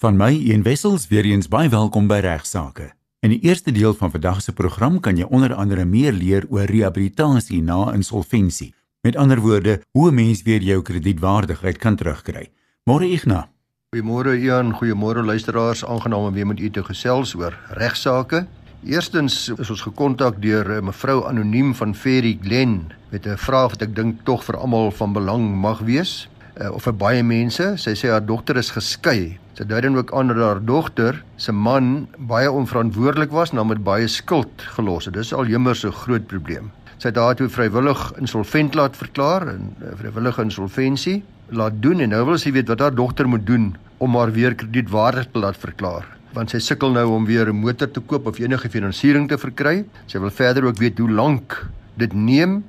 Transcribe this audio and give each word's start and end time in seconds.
Van 0.00 0.16
my 0.16 0.30
Ian 0.32 0.62
Wessels 0.62 1.08
weer 1.08 1.26
eens 1.28 1.48
baie 1.52 1.68
welkom 1.68 2.06
by 2.08 2.22
Regsake. 2.24 2.86
In 3.20 3.34
die 3.34 3.42
eerste 3.44 3.68
deel 3.68 3.92
van 3.92 4.08
vandag 4.10 4.38
se 4.40 4.54
program 4.56 4.94
kan 5.04 5.18
jy 5.20 5.26
onder 5.28 5.52
andere 5.52 5.84
meer 5.84 6.14
leer 6.16 6.46
oor 6.48 6.64
rehabilitasie 6.64 7.58
na 7.62 7.90
insolventie. 7.92 8.70
Met 9.04 9.18
ander 9.20 9.42
woorde, 9.44 9.82
hoe 9.92 10.08
'n 10.08 10.14
mens 10.14 10.42
weer 10.42 10.62
jou 10.62 10.80
kredietwaardigheid 10.82 11.76
kan 11.76 11.96
terugkry. 11.96 12.48
Môre 12.88 13.04
Igna. 13.04 13.50
Goeiemôre 13.92 14.40
Ian, 14.40 14.72
goeiemôre 14.72 15.24
luisteraars, 15.24 15.84
aangenaam 15.84 16.24
om 16.24 16.32
weer 16.32 16.46
met 16.46 16.60
u 16.60 16.70
te 16.70 16.84
gesels 16.84 17.34
oor 17.34 17.58
regsaake. 17.68 18.46
Eerstens 18.84 19.52
is 19.58 19.70
ons 19.70 19.80
gekontak 19.80 20.42
deur 20.42 20.76
eh, 20.76 20.82
mevrou 20.82 21.26
anoniem 21.26 21.74
van 21.74 21.94
Ferry 21.94 22.38
Glen 22.42 22.92
met 23.10 23.26
'n 23.26 23.36
vraag 23.36 23.70
wat 23.70 23.82
ek 23.82 23.94
dink 23.94 24.24
tog 24.24 24.44
vir 24.44 24.56
almal 24.56 24.90
van 24.90 25.12
belang 25.12 25.60
mag 25.60 25.78
wees 25.78 26.28
uh, 26.60 26.70
of 26.74 26.86
vir 26.88 26.96
baie 27.00 27.22
mense. 27.26 27.66
Sy 27.80 27.94
sê 27.98 28.12
haar 28.12 28.24
dogter 28.24 28.60
is 28.60 28.72
geskei. 28.74 29.38
Sy 29.58 29.66
dui 29.68 29.80
dan 29.84 29.98
ook 29.98 30.12
aan 30.16 30.32
dat 30.32 30.40
haar 30.40 30.60
dogter 30.64 31.22
se 31.40 31.52
man 31.52 32.06
baie 32.30 32.50
onverantwoordelik 32.50 33.32
was 33.34 33.52
en 33.52 33.62
hom 33.62 33.72
met 33.72 33.82
baie 33.84 34.08
skuld 34.08 34.64
gelos 34.76 35.08
het. 35.08 35.16
Dis 35.16 35.34
al 35.36 35.50
jemmer 35.50 35.76
so 35.76 35.92
groot 36.04 36.26
probleem. 36.30 36.70
Sy 37.00 37.08
het 37.08 37.16
daartoe 37.16 37.48
vrywillig 37.48 38.06
insolvent 38.20 38.76
laat 38.76 38.96
verklaar 38.96 39.48
en 39.56 39.74
uh, 39.80 39.96
vrywillige 40.00 40.44
insolventie 40.44 41.20
laat 41.50 41.80
doen 41.82 42.04
en 42.04 42.12
nou 42.14 42.24
wil 42.28 42.38
sy 42.38 42.52
weet 42.54 42.68
wat 42.70 42.84
haar 42.84 42.94
dogter 42.94 43.28
moet 43.28 43.46
doen 43.46 43.72
om 43.98 44.16
haar 44.16 44.30
weer 44.32 44.54
kredietwaardig 44.54 45.32
te 45.32 45.42
laat 45.42 45.58
verklaar 45.58 46.06
want 46.36 46.52
sy 46.52 46.60
sukkel 46.62 46.92
nou 46.94 47.06
om 47.10 47.24
weer 47.26 47.48
'n 47.50 47.56
motor 47.56 47.90
te 47.90 48.00
koop 48.00 48.26
of 48.26 48.38
enige 48.38 48.68
finansiering 48.70 49.28
te 49.28 49.38
verkry. 49.38 49.84
Sy 50.06 50.18
wil 50.18 50.30
verder 50.30 50.64
ook 50.64 50.78
weet 50.78 50.98
hoe 50.98 51.10
lank 51.10 51.66
dit 51.96 52.12
neem 52.12 52.62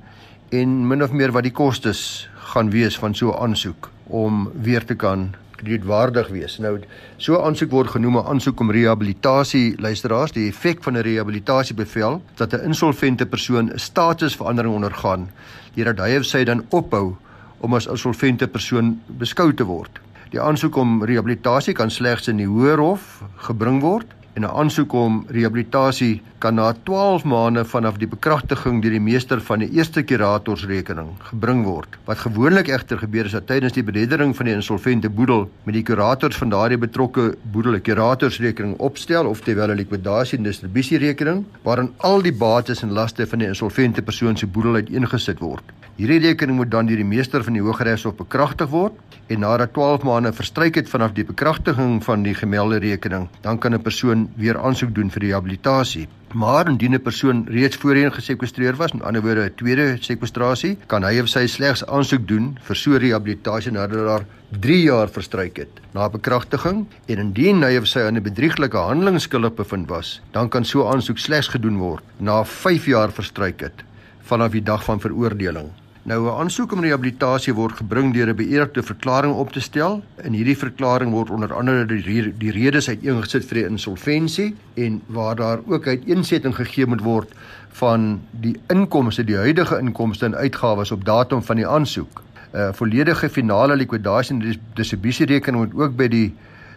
en 0.50 0.88
min 0.88 1.04
of 1.04 1.12
meer 1.12 1.32
wat 1.32 1.44
die 1.44 1.54
kostes 1.54 2.30
gaan 2.52 2.70
wees 2.70 2.98
van 3.00 3.16
so 3.16 3.32
'n 3.32 3.42
aansoek 3.44 3.90
om 4.04 4.52
weer 4.62 4.86
te 4.86 4.96
kan 4.96 5.36
kredietwaardig 5.56 6.28
wees. 6.28 6.58
Nou 6.58 6.80
so 7.18 7.36
'n 7.36 7.46
aansoek 7.46 7.72
word 7.72 7.90
genoem 7.90 8.18
'n 8.18 8.26
aansoek 8.26 8.60
om 8.60 8.72
rehabilitasie 8.72 9.82
luisteraars, 9.82 10.32
die 10.32 10.48
effek 10.48 10.84
van 10.84 10.98
'n 10.98 11.02
rehabilitasiebevel 11.02 12.22
dat 12.36 12.54
'n 12.54 12.66
insolvente 12.66 13.26
persoon 13.26 13.72
'n 13.72 13.80
statusverandering 13.80 14.74
ondergaan 14.74 15.30
deurdat 15.74 16.06
hy 16.06 16.18
of 16.18 16.26
sy 16.26 16.44
dan 16.44 16.66
ophou 16.70 17.16
om 17.58 17.74
as 17.74 17.88
insolvente 17.88 18.48
persoon 18.48 19.02
beskou 19.06 19.54
te 19.54 19.64
word. 19.64 20.00
Die 20.30 20.42
aansoek 20.42 20.76
om 20.76 21.04
rehabilitasie 21.04 21.74
kan 21.74 21.92
slegs 21.92 22.28
in 22.28 22.38
die 22.38 22.48
Hoër 22.48 22.80
Hof 22.80 23.24
gebring 23.36 23.82
word 23.82 24.06
en 24.34 24.42
'n 24.44 24.56
aansoek 24.62 24.94
om 24.94 25.26
rehabilitasie 25.28 26.22
kan 26.38 26.56
na 26.56 26.74
12 26.84 27.24
maande 27.24 27.66
vanaf 27.66 27.98
die 27.98 28.08
bekragtiging 28.08 28.82
deur 28.82 28.92
die 28.92 29.00
meester 29.00 29.42
van 29.42 29.60
die 29.60 29.70
eerste 29.70 30.04
kuratorsrekening 30.04 31.10
gebring 31.20 31.64
word. 31.66 31.98
Wat 32.06 32.18
gewoonlik 32.18 32.68
egter 32.68 32.98
gebeur 32.98 33.26
is 33.26 33.32
dat 33.32 33.48
tydens 33.48 33.74
die 33.74 33.84
bereddering 33.84 34.36
van 34.36 34.46
die 34.46 34.54
insolvente 34.54 35.10
boedel 35.10 35.50
met 35.64 35.74
die 35.74 35.84
kurators 35.84 36.38
van 36.38 36.50
daardie 36.50 36.78
betrokke 36.78 37.36
boedel 37.52 37.76
'n 37.76 37.82
kuratorsrekening 37.82 38.78
opstel 38.78 39.26
of 39.26 39.42
terwyl 39.42 39.72
'n 39.72 39.76
likwidasie 39.76 40.38
en 40.38 40.44
distribusierekening 40.44 41.46
waarin 41.62 41.94
al 41.98 42.22
die 42.22 42.34
bates 42.34 42.82
en 42.84 42.92
laste 42.92 43.28
van 43.28 43.40
die 43.40 43.48
insolvente 43.48 44.02
persoon 44.02 44.38
se 44.38 44.48
boedel 44.48 44.74
uiteengesit 44.76 45.40
word. 45.40 45.64
Hierdie 46.00 46.22
rekening 46.24 46.56
moet 46.56 46.70
dan 46.72 46.88
deur 46.88 47.02
die 47.02 47.06
meester 47.06 47.44
van 47.44 47.58
die 47.58 47.62
Hooggeregshof 47.62 48.16
bekragtig 48.16 48.70
word 48.72 49.18
en 49.28 49.42
nadat 49.44 49.74
12 49.76 50.06
maande 50.08 50.32
verstryk 50.32 50.78
het 50.80 50.90
vanaf 50.90 51.12
die 51.18 51.26
bekragtiging 51.28 51.98
van 52.06 52.24
die 52.24 52.34
gemelde 52.36 52.80
rekening, 52.80 53.28
dan 53.44 53.60
kan 53.60 53.74
'n 53.76 53.82
persoon 53.82 54.30
weer 54.36 54.58
aansoek 54.58 54.96
doen 54.96 55.12
vir 55.12 55.22
rehabilitasie. 55.22 56.08
Maar 56.34 56.70
indien 56.70 56.96
'n 56.96 57.02
persoon 57.02 57.46
reeds 57.48 57.76
voorheen 57.76 58.12
gesekwestreer 58.12 58.76
was, 58.76 58.94
met 58.94 59.04
ander 59.04 59.22
woorde 59.22 59.46
'n 59.46 59.56
tweede 59.56 59.98
sekwestrasie, 60.00 60.78
kan 60.88 61.04
hy 61.04 61.20
of 61.20 61.28
sy 61.28 61.46
slegs 61.48 61.86
aansoek 61.86 62.28
doen 62.28 62.58
vir 62.62 62.76
so 62.76 62.98
rehabilitasie 62.98 63.72
nadat 63.72 64.06
daar 64.06 64.26
3 64.60 64.82
jaar 64.84 65.10
verstryk 65.10 65.58
het 65.58 65.82
na 65.94 66.10
bekragtiging 66.10 66.86
en 67.06 67.18
indien 67.18 67.64
hy 67.64 67.78
of 67.78 67.88
sy 67.88 68.00
aan 68.00 68.16
'n 68.16 68.24
bedrieglike 68.24 68.78
handeling 68.78 69.22
skuldig 69.22 69.54
bevind 69.56 69.90
was, 69.90 70.22
dan 70.32 70.50
kan 70.50 70.66
so 70.66 70.88
aansoek 70.88 71.18
slegs 71.18 71.48
gedoen 71.48 71.78
word 71.78 72.04
na 72.18 72.44
5 72.44 72.86
jaar 72.86 73.12
verstryk 73.12 73.60
het 73.60 73.84
vanaf 74.22 74.52
die 74.52 74.64
dag 74.64 74.84
van 74.84 75.00
veroordeling. 75.00 75.81
Nou 76.04 76.26
'n 76.26 76.40
aansoek 76.42 76.72
om 76.72 76.82
rehabilitasie 76.82 77.54
word 77.54 77.76
gebring 77.78 78.14
deur 78.14 78.30
'n 78.30 78.36
beëdigde 78.36 78.84
verklaring 78.84 79.34
op 79.34 79.52
te 79.52 79.60
stel. 79.60 80.02
In 80.24 80.34
hierdie 80.34 80.58
verklaring 80.58 81.12
word 81.12 81.30
onder 81.30 81.54
andere 81.54 81.86
die, 81.86 82.34
die 82.38 82.52
redes 82.52 82.90
uiteengesit 82.90 83.46
vir 83.46 83.58
die 83.58 83.66
insolventie 83.66 84.56
en 84.74 85.02
waar 85.06 85.36
daar 85.36 85.60
ook 85.68 85.88
uiteensetting 85.88 86.56
gegee 86.56 86.86
moet 86.86 87.02
word 87.02 87.30
van 87.72 88.22
die 88.32 88.56
inkomste, 88.68 89.24
die 89.24 89.38
huidige 89.38 89.78
inkomste 89.78 90.26
en 90.26 90.36
uitgawes 90.36 90.92
op 90.92 91.06
datum 91.06 91.44
van 91.44 91.56
die 91.56 91.68
aansoek. 91.68 92.22
'n 92.54 92.58
uh, 92.58 92.74
Volledige 92.74 93.30
finale 93.30 93.76
likwidasie 93.76 94.36
en 94.36 94.58
distribusierekening 94.74 95.64
moet 95.64 95.82
ook 95.82 95.96
by 95.96 96.08
die 96.08 96.34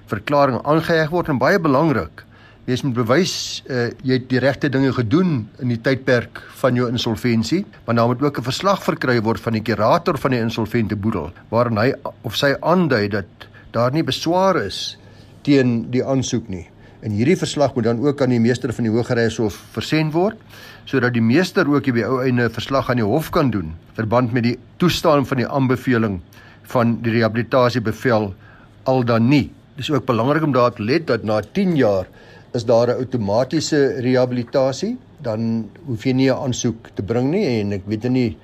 verklaring 0.06 0.60
aangeheg 0.62 1.08
word 1.10 1.28
en 1.28 1.38
baie 1.38 1.60
belangrik 1.60 2.24
Jy 2.64 2.78
moet 2.80 2.94
bewys 2.96 3.32
uh, 3.68 3.90
jy 4.08 4.16
het 4.16 4.30
die 4.30 4.40
regte 4.40 4.70
dinge 4.72 4.88
gedoen 4.96 5.42
in 5.60 5.68
die 5.68 5.80
tydperk 5.84 6.38
van 6.62 6.78
jou 6.78 6.86
insolventie, 6.88 7.60
maar 7.84 7.98
dan 7.98 8.08
moet 8.08 8.22
ook 8.24 8.38
'n 8.40 8.46
verslag 8.46 8.80
verkry 8.80 9.20
word 9.20 9.40
van 9.40 9.52
die 9.52 9.60
kurator 9.60 10.16
van 10.16 10.30
die 10.30 10.40
insolvente 10.40 10.96
boedel 10.96 11.28
waarin 11.50 11.76
hy 11.76 11.92
of 12.22 12.36
sy 12.36 12.54
aandui 12.60 13.08
dat 13.08 13.26
daar 13.72 13.92
nie 13.92 14.02
beswaar 14.02 14.56
is 14.56 14.96
teen 15.42 15.90
die 15.90 16.00
aansoek 16.04 16.48
nie. 16.48 16.64
En 17.02 17.12
hierdie 17.12 17.36
verslag 17.36 17.74
moet 17.74 17.84
dan 17.84 18.00
ook 18.00 18.22
aan 18.22 18.32
die 18.32 18.40
meester 18.40 18.72
van 18.72 18.84
die 18.84 18.92
Hooggeregshof 18.92 19.60
versend 19.76 20.12
word 20.12 20.40
sodat 20.86 21.12
die 21.12 21.20
meester 21.20 21.68
ook 21.68 21.92
by 21.92 22.02
ou 22.02 22.22
einde 22.24 22.48
verslag 22.48 22.88
aan 22.88 22.96
die 22.96 23.04
hof 23.04 23.30
kan 23.30 23.50
doen 23.50 23.74
verband 23.92 24.32
met 24.32 24.42
die 24.42 24.58
toestaan 24.76 25.26
van 25.26 25.36
die 25.36 25.48
aanbeveling 25.48 26.20
van 26.62 27.02
die 27.02 27.12
rehabilitasiebevel 27.12 28.34
al 28.84 29.04
dan 29.04 29.28
nie. 29.28 29.52
Dis 29.76 29.90
ook 29.90 30.06
belangrik 30.06 30.42
om 30.42 30.52
daar 30.52 30.72
te 30.72 30.82
let 30.82 31.06
dat 31.06 31.24
na 31.24 31.42
10 31.42 31.76
jaar 31.76 32.06
is 32.54 32.64
daar 32.64 32.88
'n 32.88 32.98
outomatiese 33.02 34.00
rehabilitasie, 34.00 34.96
dan 35.22 35.70
hoef 35.86 36.04
jy 36.04 36.12
nie 36.12 36.30
'n 36.30 36.36
aansoek 36.36 36.90
te 36.94 37.02
bring 37.02 37.30
nie 37.30 37.60
en 37.60 37.72
ek 37.72 37.82
weet 37.86 38.08
nie 38.08 38.36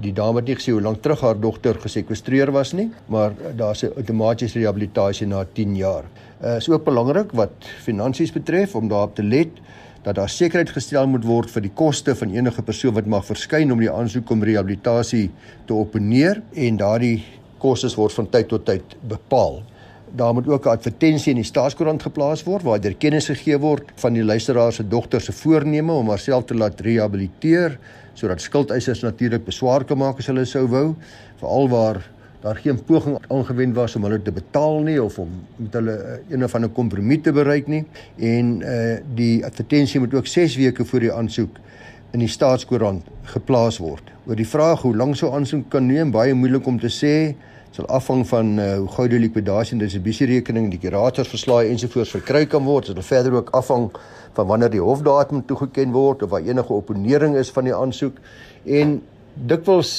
die 0.00 0.12
dame 0.12 0.38
het 0.38 0.46
nie 0.46 0.54
gesê 0.54 0.72
hoe 0.72 0.80
lank 0.80 1.02
terug 1.02 1.20
haar 1.20 1.40
dogter 1.40 1.74
gesekwestreer 1.74 2.52
was 2.52 2.72
nie, 2.72 2.90
maar 3.06 3.32
daar's 3.56 3.82
'n 3.82 3.92
outomatiese 3.96 4.58
rehabilitasie 4.58 5.26
na 5.26 5.44
10 5.52 5.76
jaar. 5.76 6.04
Uh 6.42 6.56
is 6.56 6.68
ook 6.68 6.84
belangrik 6.84 7.32
wat 7.32 7.54
finansies 7.82 8.32
betref 8.32 8.74
om 8.74 8.88
daarop 8.88 9.14
te 9.14 9.22
let 9.22 9.48
dat 10.02 10.14
daar 10.14 10.28
sekerheid 10.28 10.70
gestel 10.70 11.06
moet 11.06 11.24
word 11.24 11.50
vir 11.50 11.62
die 11.62 11.74
koste 11.74 12.14
van 12.14 12.30
enige 12.30 12.62
persoon 12.62 12.94
wat 12.94 13.06
mag 13.06 13.24
verskyn 13.24 13.72
om 13.72 13.78
die 13.78 13.90
aansoek 13.90 14.30
om 14.30 14.42
rehabilitasie 14.42 15.30
te 15.66 15.74
opponeer 15.74 16.42
en 16.54 16.76
daardie 16.76 17.24
kostes 17.58 17.94
word 17.94 18.12
van 18.12 18.28
tyd 18.30 18.48
tot 18.48 18.64
tyd 18.64 18.96
bepaal 19.08 19.62
daar 20.14 20.34
moet 20.34 20.48
ook 20.48 20.64
'n 20.64 20.68
advertensie 20.68 21.30
in 21.30 21.42
die 21.42 21.44
staatskoerant 21.44 22.02
geplaas 22.02 22.44
word 22.44 22.62
waar 22.62 22.80
daar 22.80 22.94
kennis 22.94 23.26
gegee 23.26 23.58
word 23.58 23.92
van 23.94 24.12
die 24.12 24.24
luisteraar 24.24 24.72
se 24.72 24.88
dogter 24.88 25.20
se 25.20 25.32
voorneme 25.32 25.92
om 25.92 26.08
haarself 26.08 26.44
te 26.44 26.54
laat 26.54 26.80
rehabiliteer 26.80 27.78
sodat 28.14 28.40
skuldeisers 28.40 29.00
natuurlik 29.00 29.44
beswaar 29.44 29.84
kan 29.84 29.98
maak 29.98 30.18
as 30.18 30.26
hulle 30.26 30.44
sou 30.44 30.66
wou 30.66 30.94
veral 31.38 31.68
waar 31.68 32.10
daar 32.40 32.56
geen 32.56 32.84
poging 32.84 33.18
aangewend 33.28 33.74
was 33.74 33.96
om 33.96 34.02
hulle 34.02 34.22
te 34.22 34.32
betaal 34.32 34.80
nie 34.80 35.02
of 35.02 35.18
om 35.18 35.30
met 35.56 35.72
hulle 35.72 35.96
uh, 35.96 36.34
een 36.34 36.44
of 36.44 36.54
ander 36.54 36.70
kompromie 36.70 37.20
te 37.20 37.32
bereik 37.32 37.66
nie 37.66 37.84
en 38.16 38.60
uh, 38.60 38.96
die 39.14 39.44
advertensie 39.44 40.00
moet 40.00 40.14
ook 40.14 40.26
6 40.26 40.56
weke 40.56 40.84
voor 40.84 41.00
die 41.00 41.12
aansoek 41.12 41.58
in 42.12 42.22
die 42.22 42.30
staatskoerant 42.30 43.04
geplaas 43.32 43.80
word. 43.82 44.12
Oor 44.26 44.38
die 44.38 44.48
vraag 44.48 44.84
hoe 44.86 44.94
lank 44.96 45.18
so 45.18 45.32
aansoek 45.34 45.68
kan 45.72 45.86
neem, 45.86 46.12
baie 46.14 46.34
moeilik 46.34 46.66
om 46.66 46.78
te 46.80 46.90
sê 46.92 47.34
sal 47.76 47.88
afhang 47.92 48.22
van 48.28 48.54
uh, 48.56 48.66
hoe 48.80 48.88
gou 48.94 49.04
die 49.12 49.18
likwidasie 49.20 49.74
en 49.76 49.82
distribusierekening, 49.82 50.70
die 50.72 50.80
kuratorsverslae 50.80 51.68
ensovoorts 51.74 52.14
verkry 52.16 52.46
kan 52.48 52.64
word. 52.64 52.88
Dit 52.88 52.96
sal 53.02 53.08
verder 53.10 53.36
ook 53.36 53.52
afhang 53.56 53.90
van 54.38 54.48
wanneer 54.48 54.72
die 54.72 54.80
hofdatum 54.80 55.42
toegeken 55.48 55.92
word 55.92 56.24
of 56.24 56.32
waar 56.32 56.46
enige 56.46 56.72
opponering 56.72 57.36
is 57.36 57.52
van 57.52 57.68
die 57.68 57.74
aansoek. 57.76 58.16
En 58.64 58.96
dikwels 59.50 59.92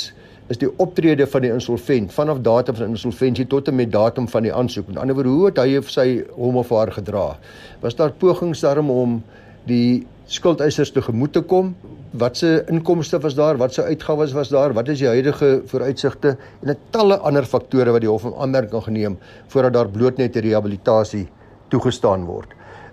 is 0.49 0.57
die 0.61 0.69
optrede 0.81 1.27
van 1.29 1.43
die 1.43 1.51
insolvent 1.53 2.13
vanaf 2.15 2.41
datum 2.41 2.79
van 2.79 2.95
insolventie 2.95 3.45
tot 3.51 3.67
en 3.69 3.77
met 3.77 3.91
datum 3.93 4.29
van 4.31 4.47
die 4.47 4.53
aansoek. 4.53 4.87
Met 4.89 5.01
ander 5.03 5.17
woorde, 5.17 5.29
hoe 5.35 5.49
het 5.49 5.61
hy 5.61 5.77
of 5.77 5.89
sy 5.93 6.07
hom 6.37 6.57
of 6.57 6.71
haar 6.73 6.93
gedra? 6.95 7.27
Was 7.83 7.99
daar 7.99 8.15
pogings 8.15 8.63
daarom 8.65 8.89
om 8.93 9.19
die 9.69 10.07
skuldeisers 10.27 10.91
te 10.91 11.01
gemoed 11.01 11.33
te 11.33 11.41
kom? 11.41 11.75
watse 12.17 12.63
inkomste 12.69 13.19
was 13.19 13.35
daar, 13.35 13.57
watse 13.57 13.83
uitgawes 13.83 14.33
was 14.33 14.49
daar, 14.49 14.73
wat 14.73 14.87
is 14.87 14.99
die 14.99 15.07
huidige 15.07 15.61
vooruitsigte 15.65 16.37
en 16.61 16.69
'n 16.69 16.77
talle 16.89 17.17
ander 17.17 17.43
faktore 17.43 17.91
wat 17.91 18.01
die 18.01 18.09
hof 18.09 18.23
in 18.23 18.33
aanmerking 18.33 18.83
geneem 18.83 19.17
voordat 19.47 19.73
daar 19.73 19.89
bloot 19.89 20.17
net 20.17 20.35
'n 20.35 20.39
rehabilitasie 20.39 21.27
toegestaan 21.69 22.25
word. 22.25 22.47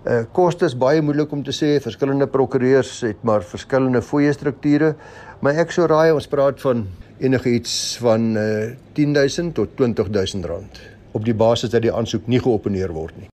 Uh 0.07 0.25
kostes 0.33 0.77
baie 0.77 1.03
moeilik 1.03 1.33
om 1.33 1.43
te 1.43 1.53
sê, 1.53 1.81
verskillende 1.81 2.27
prokureurs 2.27 3.01
het 3.01 3.23
maar 3.23 3.43
verskillende 3.43 4.03
fooie 4.03 4.33
strukture, 4.33 4.95
maar 5.41 5.55
ek 5.55 5.71
sou 5.71 5.87
raai 5.87 6.13
ons 6.13 6.27
praat 6.27 6.61
van 6.61 6.87
enige 7.19 7.51
iets 7.51 7.97
van 8.01 8.37
uh 8.37 8.71
10000 8.93 9.55
tot 9.55 9.69
20000 9.77 10.45
rand 10.45 10.81
op 11.13 11.25
die 11.25 11.35
basis 11.35 11.71
dat 11.71 11.83
die 11.83 11.93
aansoek 11.93 12.27
nie 12.27 12.41
geopeneer 12.41 12.93
word 12.93 13.17
nie. 13.17 13.34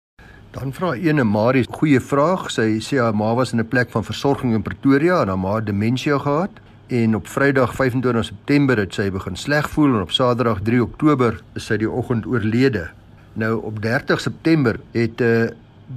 Dan 0.50 0.72
vra 0.72 0.94
ene 0.94 1.24
Marie 1.24 1.62
'n 1.62 1.72
goeie 1.72 2.00
vraag. 2.00 2.50
Sy 2.50 2.80
sê 2.80 2.98
haar 2.98 3.14
ma 3.14 3.34
was 3.34 3.52
in 3.52 3.60
'n 3.60 3.68
plek 3.68 3.90
van 3.90 4.04
versorging 4.04 4.54
in 4.54 4.62
Pretoria 4.62 5.20
en 5.20 5.28
haar 5.28 5.38
ma 5.38 5.54
het 5.54 5.66
demensie 5.66 6.18
gehad 6.18 6.50
en 6.86 7.16
op 7.16 7.26
Vrydag 7.28 7.74
25 7.74 8.24
September 8.24 8.78
het 8.78 8.94
sy 8.94 9.10
begin 9.10 9.36
sleg 9.36 9.70
voel 9.70 9.94
en 9.94 10.00
op 10.00 10.10
Saterdag 10.10 10.60
3 10.62 10.82
Oktober 10.82 11.42
is 11.54 11.66
sy 11.66 11.76
die 11.76 11.90
oggend 11.90 12.26
oorlede. 12.26 12.88
Nou 13.32 13.62
op 13.62 13.82
30 13.82 14.20
September 14.20 14.80
het 14.92 15.20
'n 15.20 15.22
uh, 15.22 15.42
eh, 15.42 15.50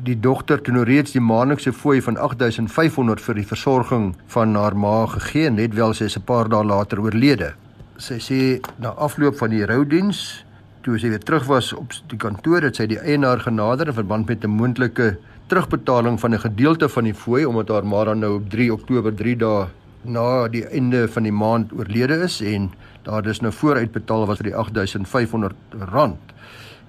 die 0.03 0.19
dogter 0.19 0.62
toe 0.62 0.74
nou 0.74 0.86
reeds 0.88 1.12
die 1.12 1.21
maandelikse 1.21 1.74
fooi 1.74 2.01
van 2.01 2.18
8500 2.18 3.21
vir 3.21 3.36
die 3.36 3.47
versorging 3.47 4.15
van 4.27 4.56
haar 4.56 4.77
ma 4.77 5.06
gegee 5.06 5.50
net 5.50 5.74
wel 5.74 5.94
sy 5.94 6.04
is 6.04 6.18
'n 6.18 6.24
paar 6.24 6.50
dae 6.50 6.63
later 6.63 7.01
oorlede. 7.01 7.54
Sy 7.97 8.18
sê 8.19 8.69
na 8.80 8.89
afloop 8.89 9.38
van 9.38 9.50
die 9.50 9.65
roudiens 9.65 10.45
toe 10.81 10.98
sy 11.00 11.10
weer 11.13 11.22
terug 11.22 11.45
was 11.50 11.74
op 11.78 11.94
die 12.10 12.18
kantoor 12.18 12.66
het 12.66 12.80
sy 12.80 12.88
die 12.89 13.00
eienaar 13.00 13.39
genader 13.39 13.92
in 13.92 13.98
verband 13.98 14.30
met 14.30 14.44
'n 14.44 14.50
moontlike 14.50 15.18
terugbetaling 15.48 16.19
van 16.19 16.33
'n 16.33 16.39
gedeelte 16.39 16.89
van 16.89 17.04
die 17.04 17.13
fooi 17.13 17.45
omdat 17.45 17.69
haar 17.69 17.86
ma 17.86 18.04
dan 18.04 18.19
nou 18.19 18.36
op 18.36 18.50
3 18.50 18.74
Oktober 18.74 19.13
3 19.13 19.36
dae 19.38 19.68
na 20.04 20.48
die 20.48 20.66
einde 20.66 21.07
van 21.07 21.24
die 21.24 21.31
maand 21.31 21.74
oorlede 21.74 22.24
is 22.24 22.42
en 22.42 22.72
daar 23.04 23.25
is 23.28 23.42
nou 23.42 23.51
vooruitbetaal 23.54 24.25
was 24.28 24.38
vir 24.38 24.50
die 24.50 24.56
8500 24.56 25.56
rand. 25.92 26.19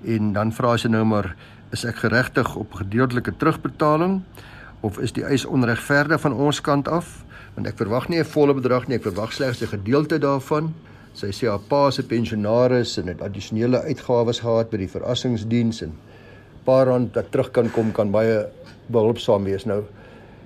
En 0.05 0.33
dan 0.33 0.53
vra 0.53 0.77
sy 0.77 0.89
nou 0.89 1.05
maar 1.05 1.35
is 1.73 1.85
ek 1.85 1.97
geregtig 1.97 2.57
op 2.57 2.73
gedeeltelike 2.73 3.37
terugbetaling 3.37 4.23
of 4.81 4.99
is 4.99 5.13
die 5.13 5.25
eis 5.25 5.45
onregverdig 5.45 6.21
van 6.21 6.33
ons 6.33 6.61
kant 6.61 6.89
af? 6.89 7.25
Want 7.55 7.67
ek 7.67 7.77
verwag 7.77 8.09
nie 8.09 8.19
'n 8.19 8.25
volle 8.25 8.55
bedrag 8.55 8.89
nie 8.89 8.97
ek 8.97 9.03
verwag 9.03 9.33
slegs 9.33 9.63
'n 9.63 9.67
gedeelte 9.67 10.19
daarvan 10.19 10.75
sy 11.15 11.31
sê 11.31 11.49
haar 11.49 11.63
pa 11.69 11.91
se 11.91 12.03
pensionaris 12.03 12.99
en 12.99 13.09
het 13.09 13.23
addisionele 13.23 13.83
uitgawes 13.89 14.41
gehad 14.41 14.71
by 14.71 14.77
die 14.77 14.89
verrassingsdiens 14.89 15.83
en 15.83 15.97
paar 16.65 16.87
rand 16.87 17.15
wat 17.15 17.31
terug 17.31 17.51
kan 17.53 17.71
kom 17.71 17.93
kan 17.93 18.11
baie 18.11 18.47
behulpsaam 18.89 19.45
wees 19.45 19.67
nou 19.67 19.83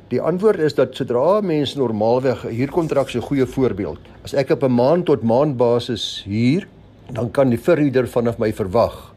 Die 0.07 0.21
antwoord 0.23 0.61
is 0.63 0.75
dat 0.79 0.95
sodra 0.95 1.41
mense 1.43 1.75
normaalweg 1.79 2.45
huurkontrak 2.47 3.09
so 3.11 3.19
'n 3.19 3.27
goeie 3.27 3.47
voorbeeld. 3.47 3.99
As 4.23 4.35
ek 4.35 4.51
op 4.51 4.63
'n 4.63 4.71
maand 4.71 5.05
tot 5.07 5.23
maand 5.23 5.57
basis 5.57 6.23
huur, 6.25 6.69
dan 7.13 7.31
kan 7.31 7.51
die 7.51 7.59
verhuurder 7.59 8.09
vanaf 8.09 8.39
my 8.39 8.53
verwag 8.53 9.15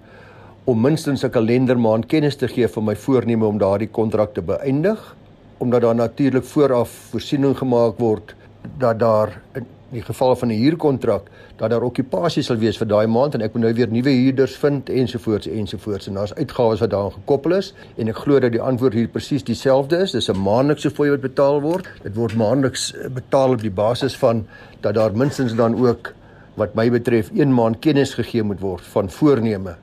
om 0.69 0.81
minstens 0.81 1.24
'n 1.24 1.30
kalendermaand 1.30 2.06
kennis 2.06 2.36
te 2.36 2.48
gee 2.48 2.68
van 2.68 2.84
my 2.84 2.95
voorneme 2.95 3.45
om 3.45 3.57
daardie 3.57 3.90
kontrak 3.90 4.34
te 4.34 4.42
beëindig 4.42 5.16
omdat 5.57 5.81
daar 5.81 5.95
natuurlik 5.95 6.44
vooraf 6.44 6.90
voorsiening 7.12 7.57
gemaak 7.57 7.98
word 8.00 8.36
dat 8.78 9.00
daar 9.00 9.42
in 9.89 9.97
die 9.97 10.06
geval 10.06 10.36
van 10.36 10.47
'n 10.47 10.62
huurkontrak 10.62 11.27
dat 11.57 11.69
daar 11.69 11.81
okupasie 11.81 12.44
sal 12.44 12.57
wees 12.57 12.77
vir 12.77 12.88
daai 12.88 13.07
maand 13.07 13.33
en 13.33 13.41
ek 13.41 13.53
moet 13.53 13.62
nou 13.63 13.74
weer 13.74 13.88
nuwe 13.88 14.09
huurders 14.09 14.56
vind 14.56 14.89
ensovoorts 14.89 15.47
ensovoorts. 15.47 16.07
En 16.07 16.13
daar's 16.13 16.33
uitgawes 16.33 16.80
wat 16.80 16.89
daaraan 16.89 17.12
gekoppel 17.12 17.51
is 17.51 17.74
en 17.97 18.07
ek 18.07 18.15
glo 18.18 18.39
dat 18.39 18.51
die 18.51 18.62
antwoord 18.62 18.94
hier 18.94 19.07
presies 19.07 19.44
dieselfde 19.44 19.97
is. 19.97 20.12
Dis 20.12 20.30
'n 20.30 20.38
maandelikse 20.38 20.91
fooi 20.91 21.09
wat 21.09 21.21
betaal 21.21 21.62
word. 21.62 21.89
Dit 22.03 22.15
word 22.15 22.36
maandeliks 22.36 22.94
betaal 23.13 23.51
op 23.51 23.62
die 23.62 23.71
basis 23.71 24.18
van 24.18 24.47
dat 24.81 24.94
daar 24.94 25.15
minstens 25.15 25.56
dan 25.56 25.88
ook 25.88 26.13
wat 26.53 26.75
my 26.75 26.89
betref 26.92 27.30
een 27.33 27.53
maand 27.53 27.80
kennis 27.80 28.13
gegee 28.13 28.44
moet 28.44 28.59
word 28.59 28.81
van 28.81 29.09
voorneme 29.09 29.75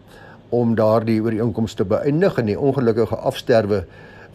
om 0.49 0.75
daardie 0.75 1.23
ooreenkomste 1.23 1.83
te 1.83 1.89
beëindig 1.89 2.39
en 2.39 2.47
die 2.47 2.59
ongelukkige 2.61 3.17
afsterwe 3.17 3.85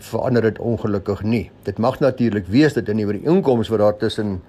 verander 0.04 0.42
dit 0.42 0.60
ongelukkig 0.60 1.24
nie. 1.24 1.50
Dit 1.64 1.78
mag 1.78 2.00
natuurlik 2.00 2.48
wees 2.48 2.74
dat 2.74 2.90
in 2.90 2.98
die 2.98 3.06
ooreenkomste 3.06 3.72
wat 3.72 3.80
daar 3.80 3.98
tussen 3.98 4.42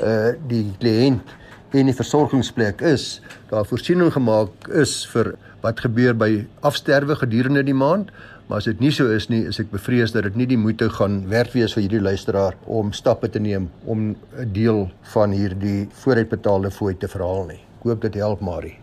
uh 0.00 0.32
die 0.48 0.64
kliënt 0.78 1.36
en 1.70 1.86
die 1.86 1.94
versorgingsplek 1.94 2.80
is, 2.82 3.20
daar 3.50 3.66
voorsiening 3.66 4.12
gemaak 4.12 4.68
is 4.74 5.04
vir 5.12 5.34
wat 5.62 5.80
gebeur 5.84 6.16
by 6.18 6.46
afsterwe 6.66 7.14
gedurende 7.20 7.62
die 7.62 7.76
maand, 7.76 8.10
maar 8.48 8.58
as 8.58 8.66
dit 8.66 8.80
nie 8.82 8.90
so 8.90 9.06
is 9.14 9.28
nie, 9.30 9.44
is 9.46 9.60
ek 9.62 9.70
bevrees 9.70 10.10
dat 10.10 10.26
dit 10.26 10.38
nie 10.40 10.48
die 10.50 10.58
moeite 10.58 10.88
gaan 10.96 11.20
werd 11.30 11.52
wees 11.54 11.76
vir 11.76 11.84
hierdie 11.84 12.02
luisteraar 12.02 12.56
om 12.66 12.90
stappe 12.96 13.30
te 13.30 13.38
neem 13.38 13.70
om 13.84 14.16
'n 14.16 14.52
deel 14.52 14.90
van 15.12 15.30
hierdie 15.30 15.88
vooruitbetaalde 16.02 16.70
fooi 16.70 16.94
te 16.94 17.08
verhaal 17.08 17.46
nie. 17.46 17.60
Ek 17.78 17.84
hoop 17.84 18.02
dit 18.02 18.14
help 18.14 18.40
Marie. 18.40 18.78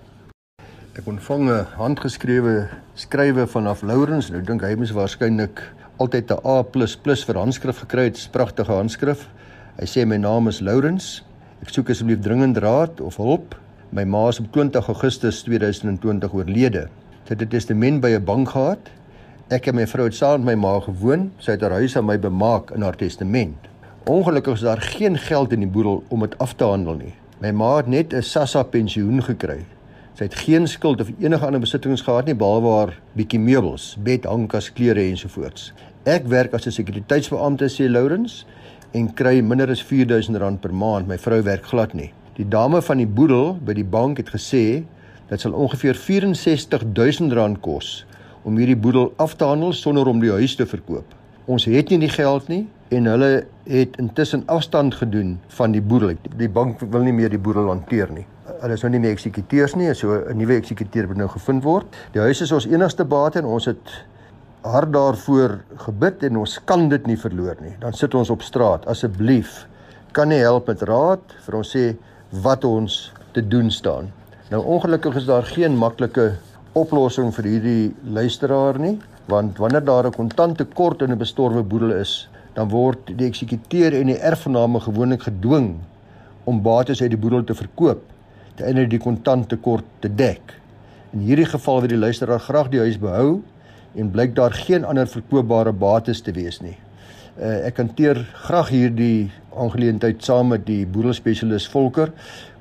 Ek 0.96 1.08
ontvang 1.08 1.50
'n 1.50 1.66
handgeskrewe 1.76 2.70
skrywe 2.96 3.48
vanaf 3.48 3.82
Lourens. 3.82 4.30
Nou 4.30 4.42
dink 4.42 4.62
hy 4.62 4.76
mos 4.76 4.92
waarskynlik 4.92 5.62
altyd 5.98 6.32
'n 6.32 6.40
A++ 6.46 6.64
vir 7.26 7.36
handskrif 7.36 7.80
gekry 7.80 8.04
het. 8.04 8.18
'n 8.18 8.32
Pragtige 8.32 8.72
handskrif. 8.72 9.28
Hy 9.80 9.86
sê 9.86 10.06
my 10.06 10.18
naam 10.18 10.48
is 10.48 10.60
Lourens. 10.60 11.24
Ek 11.62 11.70
soek 11.70 11.90
asseblief 11.90 12.20
dringend 12.20 12.58
raad 12.58 13.02
of 13.02 13.18
hulp. 13.18 13.56
My 13.90 14.04
ma 14.04 14.28
is 14.28 14.40
op 14.40 14.52
20 14.52 14.88
Augustus 14.88 15.44
2020 15.44 16.34
oorlede. 16.34 16.88
Sy 17.26 17.34
het 17.34 17.42
'n 17.42 17.48
testament 17.48 18.02
by 18.02 18.10
'n 18.16 18.24
bank 18.24 18.50
gehad. 18.50 18.90
Ek 19.50 19.68
en 19.68 19.76
my 19.76 19.88
vrou 19.88 20.06
het 20.06 20.16
saam 20.16 20.44
met 20.44 20.56
my 20.56 20.62
ma 20.62 20.80
gewoon. 20.80 21.32
Sy 21.38 21.52
het 21.52 21.62
haar 21.62 21.72
huis 21.72 21.96
aan 21.98 22.06
my 22.06 22.20
bemaak 22.20 22.72
in 22.72 22.82
haar 22.82 22.96
testament. 22.96 23.58
Ongelukkig 24.06 24.54
is 24.54 24.62
daar 24.62 24.82
geen 24.82 25.18
geld 25.18 25.52
in 25.52 25.60
die 25.60 25.70
boedel 25.70 26.04
om 26.08 26.20
dit 26.20 26.38
af 26.38 26.54
te 26.54 26.64
handel 26.64 26.94
nie. 26.94 27.14
My 27.40 27.52
ma 27.52 27.78
het 27.78 27.88
net 27.88 28.14
'n 28.14 28.22
SASSA 28.22 28.64
pensioen 28.64 29.24
gekry. 29.24 29.66
Sy 30.18 30.26
het 30.26 30.36
geen 30.42 30.64
skuld 30.66 31.02
of 31.04 31.12
enige 31.22 31.46
ander 31.46 31.62
besittings 31.62 32.02
gehad 32.02 32.26
nie 32.26 32.34
behalwe 32.34 32.72
haar 32.74 32.92
bietjie 33.14 33.38
meubels, 33.38 33.92
bed, 34.02 34.24
hangkas, 34.26 34.72
klere 34.74 35.04
ensovoorts. 35.12 35.68
Ek 36.10 36.26
werk 36.26 36.56
as 36.58 36.66
'n 36.66 36.74
sekuriteitsbeampte 36.74 37.68
sê 37.70 37.86
Lourens 37.86 38.46
en 38.94 39.14
kry 39.14 39.42
minder 39.42 39.70
as 39.70 39.84
R4000 39.84 40.58
per 40.60 40.74
maand. 40.74 41.08
My 41.08 41.18
vrou 41.18 41.44
werk 41.44 41.66
glad 41.66 41.94
nie. 41.94 42.14
Die 42.36 42.50
dame 42.50 42.82
van 42.82 42.98
die 42.98 43.06
boedel 43.06 43.60
by 43.62 43.74
die 43.74 43.84
bank 43.84 44.18
het 44.18 44.30
gesê 44.30 44.84
dit 45.30 45.40
sal 45.40 45.54
ongeveer 45.54 45.94
R64000 45.94 47.60
kos 47.62 48.06
om 48.44 48.58
hierdie 48.58 48.76
boedel 48.76 49.14
af 49.18 49.36
te 49.36 49.46
handel 49.46 49.74
sonder 49.74 50.08
om 50.08 50.20
die 50.20 50.32
huis 50.32 50.56
te 50.56 50.66
verkoop. 50.66 51.06
Ons 51.46 51.66
het 51.66 51.90
nie 51.90 52.00
die 52.00 52.10
geld 52.10 52.48
nie 52.48 52.66
en 52.90 53.06
hulle 53.06 53.46
het 53.68 53.98
intussen 53.98 54.44
afstand 54.48 54.96
gedoen 54.96 55.40
van 55.48 55.72
die 55.72 55.82
boedel. 55.82 56.16
Die 56.38 56.50
bank 56.50 56.80
wil 56.80 57.04
nie 57.04 57.14
meer 57.14 57.30
die 57.30 57.38
boedel 57.38 57.68
hanteer 57.68 58.10
nie 58.12 58.26
hulle 58.62 58.74
is 58.74 58.84
nou 58.86 58.92
nie 58.92 59.00
meer 59.00 59.16
eksekuteurs 59.16 59.76
nie, 59.76 59.94
so 59.96 60.14
'n 60.14 60.38
nuwe 60.38 60.58
eksekuteur 60.58 61.08
moet 61.08 61.18
nou 61.18 61.28
gevind 61.28 61.64
word. 61.64 61.86
Die 62.14 62.22
huis 62.22 62.42
is 62.42 62.52
ons 62.52 62.66
enigste 62.66 63.06
bate 63.06 63.40
en 63.40 63.46
ons 63.46 63.66
het 63.66 64.04
hard 64.64 64.92
daarvoor 64.94 65.60
gebid 65.86 66.24
en 66.24 66.38
ons 66.38 66.60
kan 66.66 66.90
dit 66.90 67.08
nie 67.08 67.18
verloor 67.18 67.56
nie. 67.62 67.76
Dan 67.80 67.94
sit 67.94 68.16
ons 68.16 68.30
op 68.30 68.42
straat. 68.42 68.86
Asseblief, 68.88 69.68
kan 70.12 70.30
nie 70.30 70.42
help 70.42 70.68
met 70.68 70.82
raad 70.82 71.22
vir 71.46 71.56
ons 71.56 71.76
sê 71.76 71.96
wat 72.44 72.66
ons 72.66 73.12
te 73.34 73.42
doen 73.42 73.72
staan. 73.72 74.12
Nou 74.50 74.64
ongelukkig 74.64 75.16
is 75.16 75.26
daar 75.26 75.44
geen 75.44 75.78
maklike 75.78 76.36
oplossing 76.74 77.34
vir 77.36 77.44
hierdie 77.44 77.96
luisteraar 78.04 78.80
nie, 78.80 78.98
want 79.28 79.58
wanneer 79.58 79.84
daar 79.86 80.08
'n 80.08 80.14
kontant 80.14 80.58
tekort 80.58 81.02
in 81.02 81.12
'n 81.12 81.18
bestorwe 81.18 81.64
boedel 81.64 81.92
is, 81.92 82.30
dan 82.54 82.70
word 82.70 83.18
die 83.18 83.28
eksekuteur 83.28 83.94
en 83.94 84.08
die 84.08 84.20
erfgename 84.20 84.80
gewoonlik 84.80 85.22
gedwing 85.22 85.76
om 86.44 86.62
bates 86.62 87.02
uit 87.02 87.10
die 87.10 87.20
boedel 87.20 87.44
te 87.44 87.54
verkoop 87.54 88.02
ten 88.58 88.72
einde 88.72 88.88
die 88.90 89.02
kontanttekort 89.02 89.86
te 90.02 90.10
dek. 90.10 90.56
In 91.14 91.24
hierdie 91.28 91.46
geval 91.46 91.84
wil 91.84 91.94
die 91.94 92.02
luisteraar 92.02 92.42
graag 92.42 92.72
die 92.74 92.82
huis 92.82 92.98
behou 93.00 93.40
en 93.98 94.12
blyk 94.12 94.36
daar 94.36 94.54
geen 94.54 94.86
ander 94.86 95.08
verkoopbare 95.10 95.72
bates 95.74 96.22
te 96.26 96.34
wees 96.34 96.60
nie. 96.62 96.76
Uh, 97.38 97.68
ek 97.70 97.78
hanteer 97.78 98.24
graag 98.48 98.72
hierdie 98.74 99.30
aangeleentheid 99.54 100.24
saam 100.26 100.50
met 100.56 100.66
die 100.66 100.86
boedelspesialis 100.90 101.68
Volker 101.70 102.10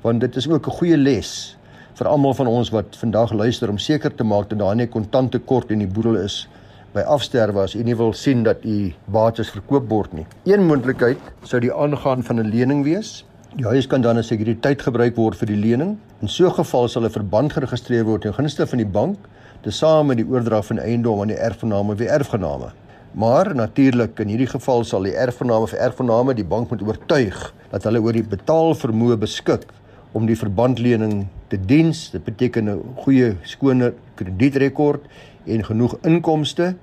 want 0.03 0.21
dit 0.21 0.35
is 0.37 0.47
ook 0.47 0.67
'n 0.67 0.77
goeie 0.79 0.97
les 0.97 1.57
vir 1.97 2.07
almal 2.07 2.33
van 2.33 2.47
ons 2.47 2.69
wat 2.69 2.95
vandag 2.95 3.33
luister 3.33 3.69
om 3.69 3.77
seker 3.77 4.13
te 4.13 4.23
maak 4.23 4.49
dat 4.49 4.59
daar 4.59 4.75
nie 4.75 4.87
kontanttekort 4.87 5.71
in 5.71 5.79
die 5.79 5.89
boedel 5.89 6.17
is 6.21 6.47
by 6.93 7.01
afsterwe 7.01 7.63
as 7.63 7.75
u 7.75 7.83
nie 7.83 7.95
wil 7.95 8.13
sien 8.13 8.43
dat 8.43 8.63
u 8.65 8.93
bates 9.05 9.49
verkoop 9.49 9.89
word 9.89 10.13
nie. 10.13 10.25
Een 10.45 10.65
moontlikheid 10.65 11.17
sou 11.43 11.59
die 11.59 11.73
aangaan 11.73 12.23
van 12.23 12.39
'n 12.39 12.49
lening 12.49 12.83
wees 12.83 13.25
Die 13.57 13.65
huis 13.65 13.87
kan 13.89 14.03
dan 14.05 14.19
as 14.21 14.27
sekuriteit 14.29 14.83
gebruik 14.85 15.15
word 15.17 15.39
vir 15.39 15.49
die 15.49 15.57
lening. 15.57 15.95
In 16.21 16.29
so 16.29 16.45
'n 16.45 16.53
geval 16.53 16.87
sal 16.87 17.05
'n 17.05 17.09
verband 17.09 17.53
geregistreer 17.53 18.05
word 18.05 18.21
ten 18.21 18.33
gunste 18.33 18.67
van 18.67 18.77
die 18.77 18.85
bank 18.85 19.17
tesame 19.63 20.03
met 20.09 20.17
die 20.17 20.27
oordrag 20.29 20.65
van 20.65 20.77
eiendom 20.77 21.21
aan 21.21 21.27
die 21.27 21.41
erfgename 21.41 21.91
of 21.91 21.97
die 21.97 22.07
erfgename. 22.07 22.69
Maar 23.13 23.55
natuurlik 23.55 24.19
in 24.19 24.27
hierdie 24.27 24.47
geval 24.47 24.83
sal 24.83 25.01
die 25.01 25.15
erfgename 25.15 25.63
of 25.63 25.73
erfgename 25.73 26.35
die 26.35 26.45
bank 26.45 26.69
moet 26.69 26.81
oortuig 26.81 27.53
dat 27.71 27.83
hulle 27.83 27.99
oor 27.99 28.13
die 28.13 28.23
betaalvermoë 28.23 29.17
beskik 29.17 29.65
om 30.11 30.27
die 30.27 30.37
verbandlening 30.37 31.27
te 31.47 31.57
diens. 31.57 32.11
Dit 32.11 32.23
beteken 32.23 32.69
'n 32.69 32.83
goeie 32.95 33.37
skone 33.41 33.93
kredietrekord 34.15 35.01
en 35.45 35.63
genoeg 35.63 35.97
inkomste 36.03 36.75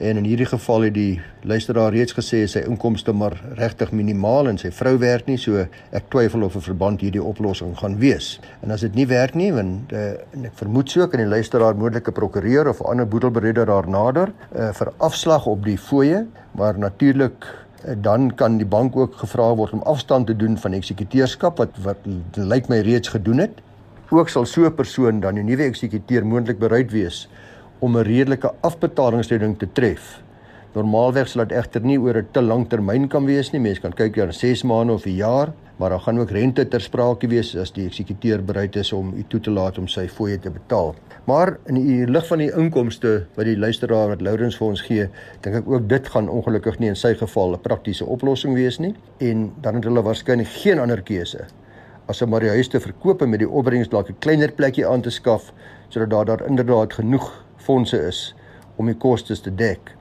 En 0.00 0.16
in 0.16 0.24
hierdie 0.24 0.46
geval 0.48 0.86
het 0.86 0.94
die 0.96 1.20
luisteraar 1.44 1.92
reeds 1.92 2.14
gesê 2.16 2.38
sy 2.48 2.62
inkomste 2.64 3.12
maar 3.12 3.34
regtig 3.58 3.90
minimaal 3.92 4.48
en 4.48 4.58
sy 4.58 4.70
vrou 4.72 4.94
werk 5.02 5.26
nie, 5.28 5.36
so 5.36 5.60
ek 5.92 6.06
twyfel 6.08 6.46
of 6.46 6.56
'n 6.56 6.64
verband 6.64 7.02
hierdie 7.04 7.22
oplossing 7.22 7.74
gaan 7.76 7.98
wees. 8.00 8.40
En 8.64 8.70
as 8.70 8.80
dit 8.80 8.94
nie 8.94 9.06
werk 9.06 9.34
nie, 9.34 9.52
want 9.52 9.92
uh, 9.92 10.16
ek 10.44 10.56
vermoed 10.56 10.88
so 10.88 11.06
kan 11.06 11.20
die 11.20 11.28
luisteraar 11.28 11.76
moontlike 11.76 12.12
prokureur 12.16 12.68
of 12.68 12.80
ander 12.80 13.06
boedelbereder 13.06 13.66
daar 13.66 13.88
nader 13.88 14.32
uh, 14.56 14.72
vir 14.72 14.92
afslag 14.96 15.46
op 15.46 15.64
die 15.64 15.76
fooie, 15.76 16.26
maar 16.56 16.78
natuurlik 16.78 17.44
uh, 17.84 17.92
dan 18.00 18.34
kan 18.34 18.56
die 18.56 18.66
bank 18.66 18.96
ook 18.96 19.20
gevra 19.20 19.54
word 19.54 19.72
om 19.72 19.82
afstand 19.82 20.26
te 20.26 20.36
doen 20.36 20.56
van 20.56 20.72
eksekuteurskap 20.72 21.58
wat 21.58 21.76
wat 21.84 21.98
lyk 22.36 22.68
my 22.68 22.80
reeds 22.80 23.08
gedoen 23.08 23.38
het. 23.38 23.60
Ook 24.10 24.28
sal 24.28 24.46
so 24.46 24.64
'n 24.64 24.74
persoon 24.74 25.20
dan 25.20 25.36
'n 25.36 25.44
nuwe 25.44 25.68
eksekuteur 25.68 26.24
moontlik 26.26 26.58
bereid 26.58 26.90
wees 26.90 27.28
om 27.80 27.96
'n 27.96 28.04
redelike 28.04 28.52
afbetalingsredding 28.60 29.58
te 29.58 29.68
tref 29.72 30.22
Normaalweg 30.70 31.26
sal 31.26 31.48
dit 31.48 31.56
egter 31.58 31.82
nie 31.82 31.96
oor 31.98 32.14
'n 32.20 32.28
te 32.30 32.40
lang 32.40 32.68
termyn 32.70 33.08
kan 33.08 33.24
wees 33.26 33.48
nie. 33.52 33.58
Mense 33.58 33.80
kan 33.82 33.92
kyk 33.92 34.16
na 34.16 34.30
6 34.30 34.62
maande 34.62 34.92
of 34.92 35.04
'n 35.04 35.16
jaar, 35.16 35.52
maar 35.78 35.90
daar 35.90 36.00
gaan 36.00 36.20
ook 36.20 36.30
rente 36.30 36.64
ter 36.64 36.80
sprake 36.80 37.26
wees 37.26 37.56
as 37.56 37.72
die 37.72 37.86
eksekuteur 37.86 38.44
bereid 38.44 38.76
is 38.76 38.92
om 38.92 39.12
u 39.16 39.24
toe 39.28 39.40
te 39.40 39.50
laat 39.50 39.78
om 39.78 39.88
sy 39.88 40.06
fooie 40.06 40.38
te 40.38 40.50
betaal. 40.50 40.94
Maar 41.26 41.58
in 41.66 41.74
die 41.74 42.06
lig 42.06 42.26
van 42.26 42.38
die 42.38 42.52
inkomste 42.52 43.26
wat 43.34 43.44
die 43.44 43.56
luisteraar 43.58 44.08
wat 44.08 44.20
Lourens 44.20 44.56
vir 44.56 44.66
ons 44.68 44.80
gee, 44.80 45.08
dink 45.40 45.56
ek 45.56 45.68
ook 45.68 45.88
dit 45.88 46.08
gaan 46.08 46.28
ongelukkig 46.28 46.78
nie 46.78 46.88
in 46.88 46.96
sy 46.96 47.14
geval 47.14 47.54
'n 47.54 47.60
praktiese 47.60 48.04
oplossing 48.04 48.54
wees 48.54 48.78
nie 48.78 48.94
en 49.18 49.52
dan 49.60 49.74
het 49.74 49.84
hulle 49.84 50.02
waarskynlik 50.02 50.46
geen 50.46 50.78
ander 50.78 51.02
keuse 51.02 51.46
as 52.06 52.22
om 52.22 52.30
maar 52.30 52.40
die 52.40 52.50
huis 52.50 52.68
te 52.68 52.80
verkoop 52.80 53.22
en 53.22 53.30
met 53.30 53.38
die 53.40 53.48
opbrengs 53.48 53.88
dalk 53.88 54.08
'n 54.10 54.18
kleiner 54.20 54.52
plekkie 54.52 54.86
aan 54.86 55.02
te 55.02 55.10
skaf 55.10 55.52
sodat 55.88 56.10
daar 56.10 56.24
daar 56.24 56.46
inderdaad 56.46 56.92
genoeg 56.92 57.44
fondse 57.60 57.98
is 58.08 58.34
om 58.76 58.86
die 58.86 58.96
kostes 58.96 59.40
te 59.40 59.52
dek. 59.54 59.94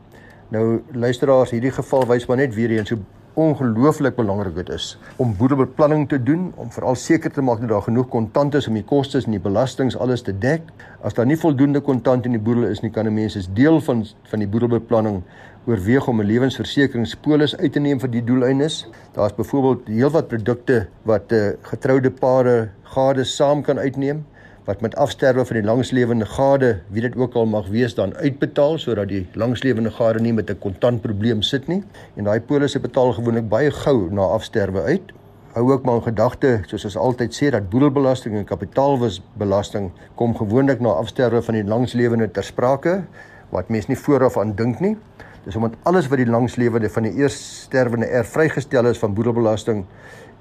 Nou 0.50 0.82
luisteraars, 0.92 1.52
hierdie 1.52 1.74
geval 1.76 2.08
wys 2.10 2.28
maar 2.28 2.38
net 2.38 2.56
weer 2.56 2.72
eens 2.78 2.90
hoe 2.90 3.00
ongelooflik 3.40 4.16
belangrik 4.18 4.56
dit 4.56 4.70
is 4.76 4.98
om 5.22 5.36
boedelbeplanning 5.38 6.08
te 6.10 6.18
doen 6.24 6.50
om 6.60 6.72
veral 6.74 6.98
seker 7.00 7.32
te 7.32 7.44
maak 7.46 7.62
dat 7.62 7.70
daar 7.70 7.86
genoeg 7.86 8.10
kontant 8.12 8.56
is 8.58 8.68
om 8.68 8.76
die 8.76 8.86
kostes 8.88 9.28
en 9.28 9.36
die 9.36 9.44
belastings 9.44 9.98
alles 9.98 10.26
te 10.26 10.34
dek. 10.34 10.66
As 11.06 11.16
daar 11.16 11.28
nie 11.30 11.38
voldoende 11.40 11.82
kontant 11.86 12.26
in 12.26 12.36
die 12.36 12.42
boedel 12.42 12.68
is 12.70 12.82
nie, 12.84 12.92
kan 12.92 13.08
'n 13.08 13.14
mens 13.14 13.38
as 13.38 13.48
deel 13.54 13.80
van 13.82 14.06
van 14.32 14.40
die 14.40 14.48
boedelbeplanning 14.48 15.22
oorweeg 15.68 16.08
om 16.08 16.22
'n 16.22 16.26
lewensversekeringspolis 16.26 17.56
uit 17.58 17.74
te 17.74 17.80
neem 17.80 18.00
vir 18.00 18.12
die 18.12 18.24
doeleindes. 18.24 18.88
Daar's 19.14 19.36
byvoorbeeld 19.36 19.88
heelwat 19.88 20.28
produkte 20.28 20.88
wat 21.04 21.32
'n 21.32 21.36
uh, 21.36 21.54
getroude 21.62 22.12
pare 22.12 22.70
gades 22.84 23.36
saam 23.36 23.62
kan 23.62 23.80
uitneem 23.80 24.26
wat 24.70 24.82
met 24.86 24.96
afsterwe 25.02 25.46
van 25.46 25.58
die 25.58 25.66
langslewende 25.66 26.26
gade, 26.30 26.68
wie 26.94 27.02
dit 27.02 27.16
ook 27.18 27.34
al 27.34 27.48
mag 27.50 27.72
wees, 27.74 27.96
dan 27.98 28.12
uitbetaal 28.22 28.78
sodat 28.78 29.10
die 29.10 29.24
langslewende 29.34 29.90
gade 29.96 30.22
nie 30.22 30.34
met 30.34 30.52
'n 30.52 30.60
kontantprobleem 30.62 31.42
sit 31.42 31.68
nie. 31.68 31.84
En 32.16 32.24
daai 32.24 32.42
polisse 32.42 32.80
betaal 32.80 33.14
gewoonlik 33.14 33.50
baie 33.50 33.72
gou 33.72 34.14
na 34.14 34.22
afsterwe 34.22 34.82
uit. 34.82 35.12
Hou 35.54 35.72
ook 35.72 35.84
maar 35.84 35.96
in 35.96 36.04
gedagte, 36.04 36.62
soos 36.68 36.86
ons 36.86 36.98
altyd 36.98 37.34
sê, 37.34 37.50
dat 37.50 37.70
boedelbelasting 37.70 38.36
en 38.36 38.46
kapitaalwisbelasting 38.46 39.92
kom 40.16 40.36
gewoonlik 40.36 40.80
na 40.80 40.90
afsterwe 40.90 41.42
van 41.42 41.54
die 41.54 41.64
langslewende 41.64 42.32
ter 42.32 42.44
sprake 42.44 43.04
wat 43.50 43.70
mens 43.70 43.88
nie 43.88 43.98
vooraf 43.98 44.38
aan 44.38 44.56
dink 44.56 44.80
nie. 44.80 44.98
Dis 45.44 45.56
omdat 45.56 45.76
alles 45.84 46.08
wat 46.08 46.18
die 46.18 46.30
langslewende 46.30 46.90
van 46.90 47.04
die 47.04 47.14
eers 47.18 47.62
sterwende 47.62 48.06
erf 48.06 48.28
vrygestel 48.28 48.86
is 48.86 49.00
van 49.00 49.14
boedelbelasting 49.14 49.86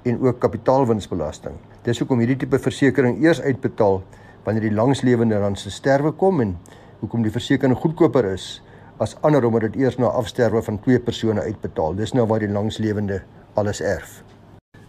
en 0.03 0.21
ook 0.21 0.39
kapitaalwinsbelasting. 0.39 1.55
Dis 1.83 1.99
hoekom 1.99 2.19
hierdie 2.19 2.37
tipe 2.43 2.59
versekerings 2.59 3.23
eers 3.23 3.41
uitbetaal 3.41 4.01
wanneer 4.43 4.69
die 4.69 4.75
langslewende 4.75 5.39
dan 5.39 5.55
se 5.59 5.71
sterwe 5.71 6.11
kom 6.11 6.41
en 6.41 6.55
hoekom 6.99 7.23
die 7.23 7.33
versekering 7.33 7.77
goedkoper 7.77 8.25
is 8.33 8.61
as 8.99 9.15
ander 9.23 9.45
omdat 9.47 9.69
dit 9.69 9.83
eers 9.83 9.97
na 9.99 10.11
afsterwe 10.19 10.61
van 10.63 10.79
twee 10.83 10.99
persone 10.99 11.41
uitbetaal. 11.41 11.95
Dis 11.95 12.13
nou 12.13 12.25
waar 12.27 12.43
die 12.43 12.51
langslewende 12.51 13.21
alles 13.59 13.79
erf. 13.81 14.19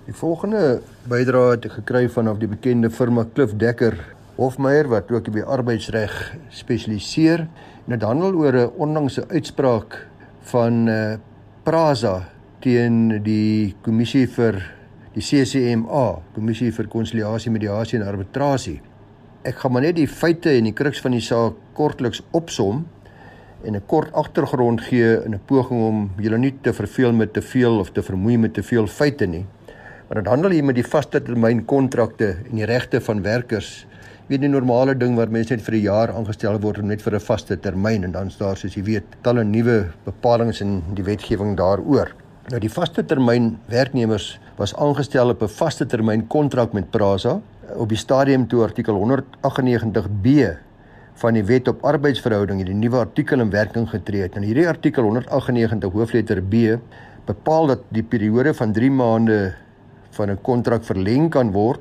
Die 0.07 0.15
volgende 0.17 0.81
bydrae 1.11 1.55
het 1.55 1.69
ek 1.69 1.77
gekry 1.83 2.09
vanaf 2.11 2.41
die 2.43 2.51
bekende 2.51 2.91
firma 2.91 3.27
Klif 3.35 3.55
Dekker 3.59 3.95
Hofmeyer 4.41 4.89
wat 4.91 5.11
ook 5.13 5.29
by 5.31 5.45
arbeidsreg 5.45 6.15
spesialiseer. 6.51 7.45
Dit 7.87 8.03
handel 8.03 8.35
oor 8.35 8.57
'n 8.57 8.73
onlangse 8.79 9.27
uitspraak 9.29 10.07
van 10.51 10.89
uh, 10.89 11.19
Prasa 11.63 12.31
teen 12.61 13.23
die 13.23 13.77
kommissie 13.83 14.27
vir 14.27 14.80
die 15.21 15.27
CCMA, 15.27 16.23
Kommissie 16.33 16.71
vir 16.73 16.89
Konsiliasie, 16.89 17.53
Mediasie 17.53 17.99
en 17.99 18.07
Arbitrasie. 18.09 18.79
Ek 19.45 19.59
gaan 19.61 19.75
maar 19.75 19.85
net 19.85 19.99
die 19.99 20.09
feite 20.09 20.53
en 20.57 20.69
die 20.69 20.77
kruks 20.77 21.01
van 21.05 21.13
die 21.13 21.25
saak 21.25 21.59
kortliks 21.77 22.23
opsom 22.37 22.87
en 23.65 23.77
'n 23.77 23.83
kort 23.87 24.13
agtergrond 24.15 24.81
gee 24.81 25.21
in 25.25 25.35
'n 25.35 25.41
poging 25.47 25.81
om 25.83 26.11
julle 26.17 26.39
nie 26.39 26.55
te 26.63 26.73
verveel 26.73 27.13
met 27.13 27.33
te 27.33 27.43
veel 27.43 27.79
of 27.79 27.91
te 27.93 28.03
vermoei 28.03 28.39
met 28.39 28.55
te 28.55 28.63
veel 28.63 28.87
feite 28.87 29.27
nie. 29.27 29.45
Maar 30.09 30.23
dit 30.23 30.27
handel 30.27 30.51
hier 30.51 30.65
met 30.65 30.75
die 30.75 30.91
vaste 30.91 31.21
termyn 31.23 31.65
kontrakte 31.65 32.37
en 32.51 32.57
die 32.57 32.65
regte 32.65 33.01
van 33.01 33.23
werkers. 33.23 33.87
Weet 34.29 34.41
die 34.41 34.49
normale 34.49 34.97
ding 34.97 35.17
waar 35.17 35.31
mense 35.31 35.55
net 35.55 35.63
vir 35.63 35.75
'n 35.75 35.83
jaar 35.83 36.13
aangestel 36.13 36.61
word 36.61 36.83
net 36.83 37.03
vir 37.03 37.15
'n 37.15 37.21
vaste 37.21 37.61
termyn 37.61 38.05
en 38.05 38.13
dan 38.13 38.27
is 38.27 38.39
daar 38.39 38.57
soos 38.57 38.75
jy 38.75 38.83
weet 38.83 39.05
talle 39.23 39.45
nuwe 39.45 39.91
bepalinge 40.05 40.61
in 40.61 40.83
die 40.95 41.05
wetgewing 41.05 41.57
daaroor. 41.57 42.09
Nou 42.51 42.59
die 42.59 42.73
vaste 42.73 43.05
termyn 43.07 43.53
werknemers 43.71 44.33
was 44.59 44.73
aangestel 44.75 45.31
op 45.31 45.43
'n 45.43 45.49
vaste 45.49 45.87
termyn 45.87 46.27
kontrak 46.27 46.73
met 46.73 46.91
Prasa 46.91 47.41
op 47.77 47.89
die 47.89 47.99
stadium 47.99 48.49
toe 48.49 48.63
artikel 48.63 48.95
198B 48.99 50.59
van 51.15 51.35
die 51.35 51.45
Wet 51.45 51.69
op 51.69 51.85
Arbeidsverhoudinge 51.85 52.65
die 52.65 52.75
nuwe 52.75 52.97
artikel 52.97 53.41
in 53.41 53.51
werking 53.51 53.89
getree 53.89 54.23
het. 54.23 54.35
En 54.35 54.43
hierdie 54.43 54.67
artikel 54.69 55.03
198 55.03 55.93
hoofletter 55.93 56.43
B 56.43 56.55
bepaal 57.25 57.67
dat 57.67 57.79
die 57.89 58.03
periode 58.03 58.55
van 58.55 58.73
3 58.73 58.91
maande 58.91 59.55
van 60.11 60.31
'n 60.31 60.43
kontrak 60.43 60.85
verleng 60.85 61.31
kan 61.31 61.53
word 61.53 61.81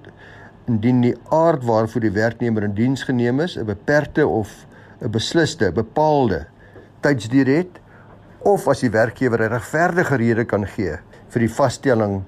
indien 0.67 1.01
die 1.01 1.15
aard 1.29 1.63
waarvoor 1.63 2.01
die 2.01 2.11
werknemer 2.11 2.63
in 2.63 2.73
diens 2.73 3.03
geneem 3.03 3.39
is 3.39 3.57
'n 3.57 3.65
beperkte 3.65 4.27
of 4.27 4.67
'n 5.01 5.09
besliste 5.09 5.71
bepaalde 5.71 6.45
tydsduur 6.99 7.47
het 7.57 7.79
of 8.41 8.67
as 8.67 8.79
die 8.79 8.91
werkgewer 8.91 9.41
'n 9.41 9.51
regverdige 9.51 10.15
rede 10.15 10.45
kan 10.45 10.65
gee 10.65 10.97
vir 11.29 11.39
die 11.39 11.53
vaststelling 11.53 12.23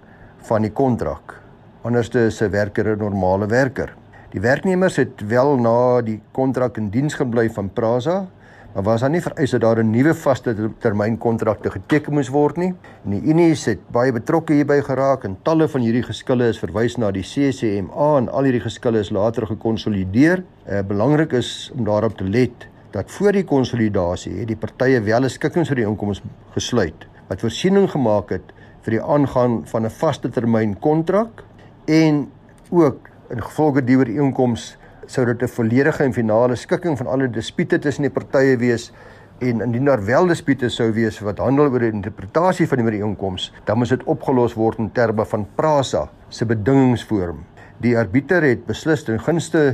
van 0.47 0.61
die 0.61 0.71
kontrak. 0.71 1.39
Anderste 1.83 2.27
is 2.27 2.41
'n 2.41 2.51
werker 2.51 2.95
'n 2.95 2.99
normale 2.99 3.47
werker. 3.47 3.93
Die 4.31 4.41
werknemers 4.41 4.95
het 4.95 5.21
wel 5.27 5.57
na 5.57 6.01
die 6.01 6.21
kontrak 6.31 6.77
in 6.77 6.89
diens 6.89 7.13
gebly 7.13 7.49
van 7.49 7.69
Prasa, 7.69 8.27
maar 8.73 8.83
was 8.83 9.01
daar 9.01 9.09
nie 9.09 9.21
vereis 9.21 9.51
dat 9.51 9.61
daar 9.61 9.83
'n 9.83 9.91
nuwe 9.91 10.13
vaste 10.13 10.69
termyn 10.79 11.17
kontrakte 11.17 11.71
geteken 11.71 12.13
moes 12.13 12.29
word 12.29 12.57
nie. 12.57 12.73
En 13.05 13.11
die 13.11 13.21
Unies 13.21 13.65
het 13.65 13.79
baie 13.91 14.11
betrokke 14.11 14.53
hierby 14.53 14.81
geraak 14.81 15.23
en 15.23 15.37
talle 15.43 15.67
van 15.67 15.81
hierdie 15.81 16.03
geskille 16.03 16.47
is 16.47 16.59
verwys 16.59 16.97
na 16.97 17.11
die 17.11 17.23
CCMA 17.23 18.17
en 18.17 18.29
al 18.29 18.43
hierdie 18.43 18.61
geskille 18.61 18.99
is 18.99 19.09
later 19.09 19.47
gekonsolideer. 19.47 20.43
Uh, 20.69 20.81
belangrik 20.81 21.31
is 21.31 21.71
om 21.77 21.83
daarop 21.85 22.17
te 22.17 22.23
let 22.23 22.70
dat 22.91 23.11
voor 23.11 23.31
die 23.31 23.45
konsolidasie 23.47 24.33
het 24.39 24.47
die 24.47 24.59
partye 24.59 25.01
wel 25.01 25.23
'n 25.23 25.29
skikkingsooreenkoms 25.29 26.21
gesluit 26.55 27.07
wat 27.27 27.39
voorsiening 27.39 27.89
gemaak 27.91 28.29
het 28.29 28.53
vir 28.81 28.91
die 28.97 29.03
aangaan 29.03 29.61
van 29.65 29.85
'n 29.85 29.89
vaste 29.89 30.29
termyn 30.29 30.79
kontrak 30.79 31.43
en 31.85 32.27
ook 32.69 33.09
in 33.29 33.41
gevolge 33.41 33.83
die 33.83 33.97
ooreenkoms 33.97 34.77
sou 35.05 35.25
dit 35.25 35.41
'n 35.41 35.47
volledige 35.47 36.03
en 36.03 36.13
finale 36.13 36.55
skikking 36.55 36.97
van 36.97 37.07
alle 37.07 37.29
dispute 37.29 37.79
tussen 37.79 38.03
die 38.03 38.11
partye 38.11 38.57
wees 38.57 38.91
en 39.39 39.61
indien 39.61 39.85
daar 39.85 40.05
wel 40.05 40.27
dispute 40.27 40.69
sou 40.69 40.91
wees 40.93 41.19
wat 41.19 41.37
handel 41.37 41.71
oor 41.71 41.79
die 41.79 41.91
interpretasie 41.91 42.67
van 42.67 42.77
die 42.77 42.85
ooreenkoms 42.85 43.53
dan 43.65 43.77
moet 43.77 43.89
dit 43.89 44.03
opgelos 44.03 44.53
word 44.53 44.77
in 44.77 44.91
terme 44.91 45.25
van 45.25 45.47
Prasa 45.55 46.09
se 46.29 46.45
bedingingsvorm. 46.45 47.41
Die 47.81 47.97
arbiter 47.97 48.43
het 48.45 48.65
beslis 48.65 49.03
ten 49.03 49.19
gunste 49.19 49.73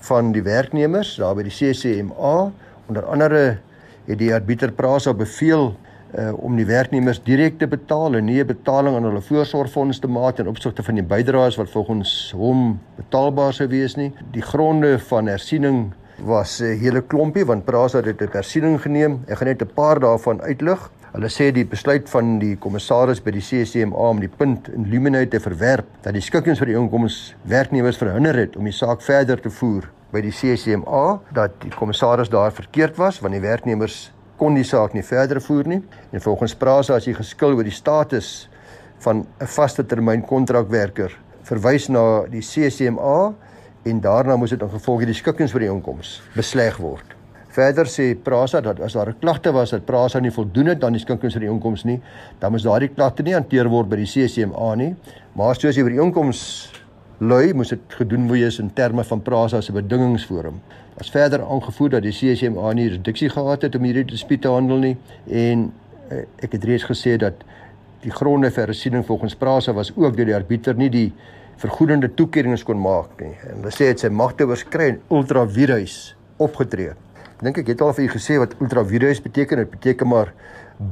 van 0.00 0.32
die 0.32 0.42
werknemers 0.42 1.16
daar 1.16 1.34
by 1.34 1.42
die 1.42 1.54
CCMA. 1.54 2.50
Onder 2.88 3.04
andere 3.06 3.58
het 4.06 4.18
die 4.18 4.32
arbiter 4.34 4.72
Prasa 4.72 5.14
beveel 5.14 5.74
uh 6.16 6.32
om 6.40 6.56
die 6.56 6.64
werknemers 6.64 7.18
direk 7.20 7.58
te 7.58 7.66
betaal 7.68 8.14
en 8.14 8.24
nie 8.24 8.40
'n 8.40 8.46
betaling 8.46 8.96
aan 8.96 9.04
hulle 9.04 9.20
voorsorgfonds 9.20 9.98
te 9.98 10.08
maak 10.08 10.38
in 10.38 10.48
opsigte 10.48 10.82
van 10.82 10.94
die 10.94 11.04
bydraes 11.04 11.56
wat 11.56 11.70
volgens 11.70 12.32
hom 12.36 12.80
betaalbaar 12.96 13.52
sou 13.52 13.68
wees 13.68 13.94
nie. 13.94 14.12
Die 14.32 14.42
gronde 14.42 14.98
van 14.98 15.26
hersiening 15.26 15.92
was 16.18 16.60
'n 16.60 16.78
hele 16.78 17.02
klompie 17.02 17.44
want 17.44 17.64
Prasa 17.64 17.98
het 17.98 18.04
dit 18.04 18.22
op 18.22 18.32
hersiening 18.32 18.80
geneem. 18.80 19.22
Ek 19.26 19.38
gaan 19.38 19.48
net 19.48 19.62
'n 19.62 19.74
paar 19.74 20.00
daarvan 20.00 20.40
uitlig. 20.42 20.90
Hulle 21.12 21.28
sê 21.28 21.52
die 21.52 21.64
besluit 21.64 22.08
van 22.10 22.38
die 22.38 22.56
kommissaris 22.56 23.22
by 23.22 23.30
die 23.30 23.40
CCMA 23.40 24.10
om 24.10 24.20
die 24.20 24.28
punt 24.28 24.68
in 24.68 24.84
Luminate 24.90 25.28
te 25.28 25.40
verwerp 25.40 25.86
dat 26.02 26.12
die 26.12 26.22
skikkings 26.22 26.58
vir 26.58 26.66
die 26.66 26.76
inkomens 26.76 27.34
werknemers 27.48 27.96
verhinder 27.96 28.36
het 28.36 28.56
om 28.56 28.64
die 28.64 28.72
saak 28.76 29.00
verder 29.02 29.40
te 29.40 29.50
voer 29.50 29.88
by 30.12 30.20
die 30.20 30.32
CCMA 30.32 31.20
dat 31.32 31.56
die 31.64 31.72
kommissaris 31.74 32.28
daar 32.28 32.52
verkeerd 32.52 32.96
was 32.96 33.20
want 33.20 33.32
die 33.32 33.40
werknemers 33.40 34.12
kon 34.36 34.54
die 34.54 34.64
saak 34.64 34.94
nie 34.94 35.02
verder 35.02 35.40
voer 35.40 35.66
nie 35.66 35.80
en 36.12 36.20
volgens 36.20 36.54
Prasa 36.54 36.94
as 36.94 37.08
jy 37.08 37.16
geskil 37.16 37.56
oor 37.56 37.64
die 37.64 37.74
status 37.74 38.48
van 39.04 39.26
'n 39.40 39.46
vaste 39.46 39.86
termyn 39.86 40.22
kontrakwerker 40.22 41.16
verwys 41.42 41.88
na 41.88 42.26
die 42.28 42.44
CCMA 42.44 43.34
en 43.84 44.00
daarna 44.00 44.36
moes 44.36 44.50
dit 44.50 44.62
in 44.62 44.70
gevolg 44.70 45.04
die 45.06 45.14
skikkings 45.14 45.52
vir 45.52 45.66
die 45.66 45.70
inkomens 45.70 46.18
besleg 46.34 46.76
word. 46.82 47.14
Verder 47.58 47.88
sê 47.90 48.12
Prasa 48.14 48.60
dat 48.60 48.80
as 48.80 48.92
daar 48.92 49.08
'n 49.08 49.18
klagte 49.20 49.52
was 49.52 49.70
dat 49.70 49.86
Prasa 49.86 50.20
nie 50.20 50.30
voldoen 50.30 50.66
het 50.66 50.84
aan 50.84 50.92
die 50.92 51.00
skikkings 51.00 51.34
vir 51.34 51.40
die 51.40 51.50
inkomens 51.50 51.84
nie, 51.84 52.00
dan 52.38 52.52
moes 52.52 52.62
daardie 52.62 52.88
klagte 52.88 53.22
nie 53.22 53.34
hanteer 53.34 53.68
word 53.68 53.88
by 53.88 53.96
die 53.96 54.06
CCMA 54.06 54.74
nie, 54.74 54.94
maar 55.34 55.54
soos 55.54 55.74
die 55.74 56.00
inkomens 56.00 56.72
lui 57.18 57.52
moes 57.52 57.68
dit 57.68 57.80
gedoen 57.88 58.28
wees 58.30 58.58
in 58.58 58.70
terme 58.70 59.04
van 59.04 59.22
Prasa 59.22 59.60
se 59.60 59.72
bedingingsforum. 59.72 60.60
As 61.00 61.10
verder 61.10 61.42
aangevoer 61.42 61.90
dat 61.90 62.02
die 62.02 62.12
CCMA 62.12 62.72
nie 62.72 62.84
jurisdiksie 62.84 63.28
gehad 63.28 63.62
het 63.62 63.74
om 63.74 63.82
hierdie 63.82 64.04
dispuut 64.04 64.42
te 64.42 64.48
handel 64.48 64.78
nie 64.78 64.96
en 65.26 65.72
eh, 66.10 66.24
ek 66.42 66.52
het 66.52 66.64
reeds 66.64 66.84
gesê 66.84 67.16
dat 67.16 67.34
die 68.02 68.10
gronde 68.14 68.50
vir 68.50 68.66
hersiening 68.66 69.04
volgens 69.06 69.34
Prasa 69.34 69.72
was 69.72 69.92
ook 69.96 70.16
deur 70.16 70.26
die 70.26 70.34
arbiter 70.34 70.74
nie 70.74 70.90
die 70.90 71.12
vergoedende 71.58 72.08
toekennings 72.14 72.64
kon 72.66 72.78
maak 72.80 73.18
nie. 73.22 73.34
En 73.48 73.58
hulle 73.60 73.74
sê 73.74 73.90
dit 73.90 74.04
sy 74.04 74.10
magte 74.14 74.46
oorskry 74.46 74.92
en 74.92 75.00
ultravirus 75.18 75.98
opgetree. 76.42 76.94
Dink 77.42 77.58
ek 77.62 77.72
het 77.72 77.82
al 77.82 77.94
vir 77.94 78.08
u 78.08 78.12
gesê 78.14 78.38
wat 78.42 78.54
ultravirus 78.62 79.20
beteken. 79.22 79.62
Dit 79.62 79.72
beteken 79.74 80.10
maar 80.10 80.32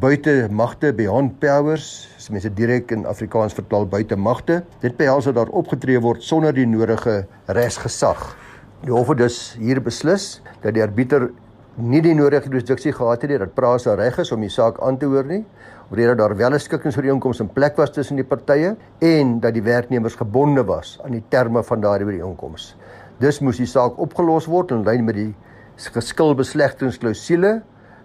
buitemagte 0.03 0.93
beyond 0.99 1.39
powers, 1.43 2.09
as 2.19 2.29
mense 2.35 2.51
direk 2.59 2.91
in 2.95 3.07
Afrikaans 3.07 3.55
vertaal 3.55 3.87
buitemagte. 3.91 4.61
Dit 4.83 4.99
behels 4.99 5.31
dat 5.31 5.39
daar 5.39 5.55
opgetree 5.55 6.01
word 6.03 6.23
sonder 6.27 6.55
die 6.55 6.67
nodige 6.67 7.25
regsgesag. 7.47 8.29
Die 8.83 8.95
hof 8.95 9.11
het 9.15 9.23
dus 9.23 9.41
hier 9.59 9.81
beslis 9.83 10.41
dat 10.63 10.75
die 10.75 10.83
arbiter 10.83 11.31
nie 11.77 12.01
die 12.03 12.15
nodige 12.17 12.49
jurisdiksie 12.49 12.95
gehad 12.97 13.23
het 13.23 13.31
nie 13.31 13.39
dat 13.43 13.55
Prasa 13.55 13.95
reg 13.99 14.19
is 14.23 14.33
om 14.33 14.43
die 14.43 14.53
saak 14.53 14.79
aan 14.83 14.99
te 14.99 15.09
hoor 15.11 15.27
nie, 15.29 15.43
omdat 15.91 16.19
daar 16.19 16.37
wel 16.37 16.53
'n 16.53 16.59
skikkingsooreenkoms 16.59 17.41
in 17.41 17.53
plek 17.53 17.77
was 17.77 17.91
tussen 17.91 18.17
die 18.17 18.25
partye 18.25 18.77
en 18.99 19.41
dat 19.41 19.53
die 19.53 19.63
werknemers 19.63 20.15
gebonde 20.15 20.65
was 20.65 21.01
aan 21.05 21.11
die 21.11 21.25
terme 21.29 21.63
van 21.63 21.81
daardie 21.81 22.07
ooreenkoms. 22.07 22.77
Dus 23.19 23.41
moes 23.41 23.57
die 23.57 23.67
saak 23.67 23.99
opgelos 23.99 24.47
word 24.47 24.71
in 24.71 24.85
lyn 24.85 25.05
met 25.05 25.15
die 25.15 25.35
geskilbeslegtingsklausule 25.77 27.63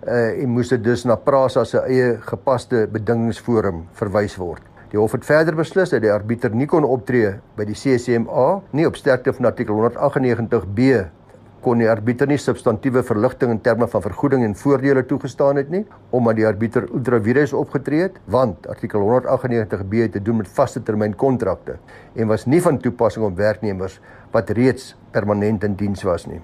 uh, 0.08 0.42
en 0.44 0.50
moes 0.50 0.70
dit 0.70 0.84
dus 0.84 1.04
na 1.04 1.16
Prasa 1.16 1.64
se 1.64 1.80
eie 1.80 2.18
gepaste 2.20 2.88
bedingingsforum 2.92 3.86
verwys 3.92 4.36
word. 4.36 4.62
Die 4.92 5.00
hof 5.00 5.12
het 5.12 5.26
verder 5.26 5.56
beslis 5.56 5.90
dat 5.90 6.02
die 6.02 6.12
arbiter 6.12 6.52
nie 6.56 6.68
kon 6.68 6.84
optree 6.84 7.38
by 7.56 7.64
die 7.66 7.76
CCMA 7.76 8.62
nie 8.72 8.88
op 8.88 8.96
sterkte 9.00 9.34
van 9.34 9.46
artikel 9.46 9.76
198B 9.76 11.06
kon 11.62 11.82
die 11.82 11.90
arbiter 11.90 12.28
nie 12.28 12.40
substantiëre 12.42 13.04
verligting 13.06 13.52
in 13.54 13.60
terme 13.62 13.88
van 13.88 14.02
vergoeding 14.02 14.44
en 14.46 14.56
voordele 14.58 15.04
toegestaan 15.06 15.60
het 15.62 15.70
nie 15.70 15.84
omdat 16.10 16.40
die 16.40 16.48
arbiter 16.48 16.88
ultra 16.90 17.20
vires 17.22 17.54
opgetree 17.54 18.08
het 18.08 18.18
want 18.36 18.66
artikel 18.68 19.06
198b 19.06 20.02
het 20.02 20.16
te 20.18 20.24
doen 20.26 20.42
met 20.42 20.50
vaste 20.58 20.82
termyn 20.84 21.14
kontrakte 21.16 21.78
en 22.16 22.32
was 22.32 22.48
nie 22.48 22.62
van 22.62 22.80
toepassing 22.82 23.26
op 23.26 23.38
werknemers 23.38 24.00
wat 24.34 24.50
reeds 24.58 24.96
permanent 25.12 25.64
in 25.68 25.76
diens 25.76 26.04
was 26.08 26.26
nie. 26.26 26.42